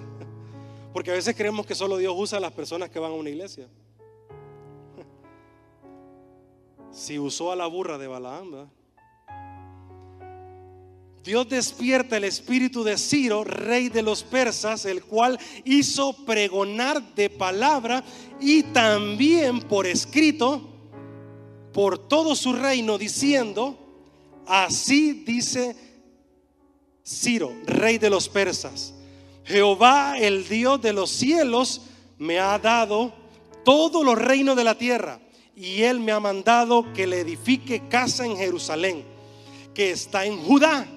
Porque 0.93 1.11
a 1.11 1.13
veces 1.13 1.37
creemos 1.37 1.65
que 1.65 1.73
solo 1.73 1.95
Dios 1.95 2.13
usa 2.17 2.37
a 2.37 2.41
las 2.41 2.51
personas 2.51 2.89
que 2.89 2.99
van 2.99 3.13
a 3.13 3.15
una 3.15 3.29
iglesia. 3.29 3.67
Si 6.91 7.17
usó 7.17 7.51
a 7.51 7.55
la 7.55 7.67
burra 7.67 7.97
de 7.97 8.07
Balaam, 8.07 8.69
Dios 11.27 11.49
despierta 11.49 12.15
el 12.15 12.23
espíritu 12.23 12.85
de 12.85 12.97
Ciro, 12.97 13.43
rey 13.43 13.89
de 13.89 14.01
los 14.01 14.23
persas, 14.23 14.85
el 14.85 15.03
cual 15.03 15.37
hizo 15.65 16.13
pregonar 16.25 17.15
de 17.15 17.29
palabra 17.29 18.01
y 18.39 18.63
también 18.63 19.59
por 19.59 19.87
escrito 19.87 20.69
por 21.73 21.97
todo 22.07 22.33
su 22.33 22.53
reino, 22.53 22.97
diciendo, 22.97 23.77
así 24.45 25.25
dice 25.25 25.75
Ciro, 27.05 27.51
rey 27.65 27.97
de 27.97 28.09
los 28.09 28.29
persas, 28.29 28.93
Jehová, 29.43 30.17
el 30.17 30.47
Dios 30.47 30.81
de 30.81 30.93
los 30.93 31.09
cielos, 31.09 31.81
me 32.17 32.39
ha 32.39 32.57
dado 32.57 33.11
todos 33.65 34.05
los 34.05 34.17
reinos 34.17 34.55
de 34.55 34.63
la 34.63 34.77
tierra 34.77 35.19
y 35.57 35.81
él 35.81 35.99
me 35.99 36.13
ha 36.13 36.21
mandado 36.21 36.93
que 36.93 37.05
le 37.05 37.19
edifique 37.19 37.89
casa 37.89 38.25
en 38.25 38.37
Jerusalén, 38.37 39.03
que 39.73 39.91
está 39.91 40.25
en 40.25 40.41
Judá 40.41 40.93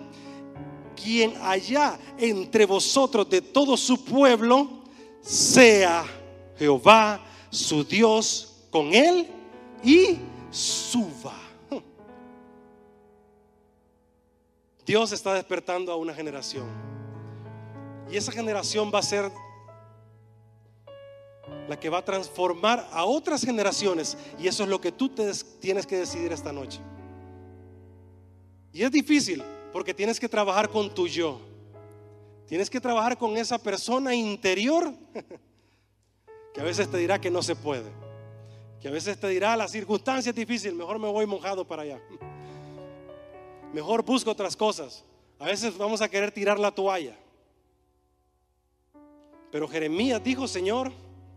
quien 1.03 1.35
allá 1.43 1.99
entre 2.19 2.67
vosotros 2.67 3.29
de 3.29 3.41
todo 3.41 3.77
su 3.77 4.05
pueblo 4.05 4.85
sea 5.23 6.05
Jehová 6.59 7.21
su 7.51 7.85
Dios 7.85 8.67
con 8.71 8.95
él 8.95 9.27
y 9.83 10.19
suba. 10.51 11.35
Dios 14.87 15.13
está 15.13 15.35
despertando 15.35 15.93
a 15.93 15.97
una 15.97 16.15
generación. 16.15 16.67
Y 18.11 18.17
esa 18.17 18.33
generación 18.33 18.91
va 18.93 18.99
a 18.99 19.03
ser 19.03 19.31
la 21.69 21.79
que 21.79 21.89
va 21.89 21.99
a 21.99 22.05
transformar 22.05 22.89
a 22.93 23.05
otras 23.05 23.45
generaciones. 23.45 24.17
Y 24.39 24.49
eso 24.49 24.65
es 24.65 24.69
lo 24.69 24.81
que 24.81 24.91
tú 24.91 25.09
tienes 25.09 25.87
que 25.87 25.97
decidir 25.97 26.33
esta 26.33 26.53
noche. 26.53 26.81
Y 28.73 28.83
es 28.83 28.91
difícil, 28.91 29.45
porque 29.73 29.95
tienes 29.95 30.19
que 30.19 30.29
trabajar 30.29 30.69
con 30.69 30.93
tu 30.93 31.07
yo. 31.07 31.41
Tienes 32.47 32.69
que 32.69 32.81
trabajar 32.81 33.17
con 33.17 33.37
esa 33.37 33.59
persona 33.59 34.15
interior 34.15 34.93
que 36.55 36.61
a 36.61 36.65
veces 36.65 36.91
te 36.91 36.99
dirá 36.99 37.21
que 37.21 37.31
no 37.31 37.43
se 37.43 37.55
puede. 37.55 37.91
Que 38.81 38.89
a 38.89 38.91
veces 38.91 39.19
te 39.21 39.29
dirá 39.29 39.57
la 39.57 39.69
circunstancia 39.69 40.31
es 40.31 40.37
difícil, 40.37 40.75
mejor 40.75 40.99
me 40.99 41.09
voy 41.09 41.27
mojado 41.27 41.67
para 41.67 41.83
allá. 41.83 42.01
Mejor 43.73 44.05
busco 44.05 44.33
otras 44.33 44.57
cosas. 44.57 45.05
A 45.39 45.45
veces 45.45 45.79
vamos 45.79 46.03
a 46.03 46.09
querer 46.09 46.33
tirar 46.33 46.59
la 46.59 46.73
toalla. 46.73 47.17
Pero 49.53 49.69
Jeremías 49.69 50.23
dijo, 50.25 50.49
Señor, 50.49 50.91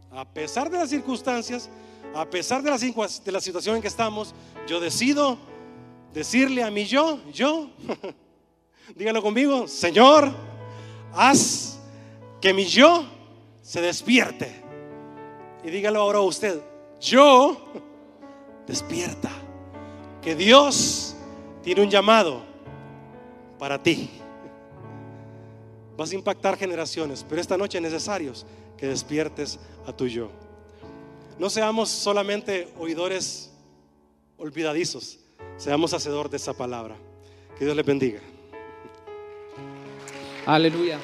a 0.10 0.26
pesar 0.26 0.70
de 0.72 0.80
las 0.80 0.90
circunstancias, 0.90 1.70
a 2.16 2.26
pesar 2.26 2.64
de 2.64 2.72
de 2.72 3.32
la 3.32 3.40
situación 3.40 3.76
en 3.76 3.82
que 3.84 3.88
estamos, 3.88 4.34
yo 4.68 4.80
decido 4.80 5.38
decirle 6.14 6.64
a 6.64 6.72
mi 6.72 6.86
yo, 6.86 7.20
yo, 7.32 7.70
Dígalo 8.96 9.22
conmigo, 9.22 9.68
Señor, 9.68 10.32
haz 11.14 11.80
que 12.42 12.54
mi 12.54 12.66
yo 12.66 13.06
se 13.62 13.82
despierte. 13.82 14.62
Y 15.64 15.70
dígalo 15.70 16.02
ahora 16.02 16.20
a 16.20 16.24
usted, 16.24 16.60
yo 17.00 17.58
despierta. 18.68 19.32
Que 20.22 20.36
Dios 20.36 21.16
tiene 21.64 21.82
un 21.82 21.90
llamado 21.90 22.42
para 23.60 23.82
ti. 23.82 24.10
Vas 25.98 26.12
a 26.12 26.16
impactar 26.16 26.58
generaciones, 26.58 27.26
pero 27.28 27.40
esta 27.42 27.58
noche 27.58 27.78
es 27.78 27.82
necesario 27.82 28.34
que 28.78 28.88
despiertes 28.88 29.60
a 29.86 29.94
tu 29.94 30.08
yo. 30.08 30.30
No 31.40 31.50
seamos 31.50 31.90
solamente 31.90 32.74
oidores 32.80 33.52
olvidadizos, 34.38 35.20
seamos 35.58 35.94
hacedor 35.94 36.30
de 36.30 36.38
esa 36.38 36.54
palabra. 36.54 36.96
Que 37.58 37.66
Dios 37.66 37.78
les 37.78 37.86
bendiga. 37.86 38.20
Hallelujah. 40.46 41.02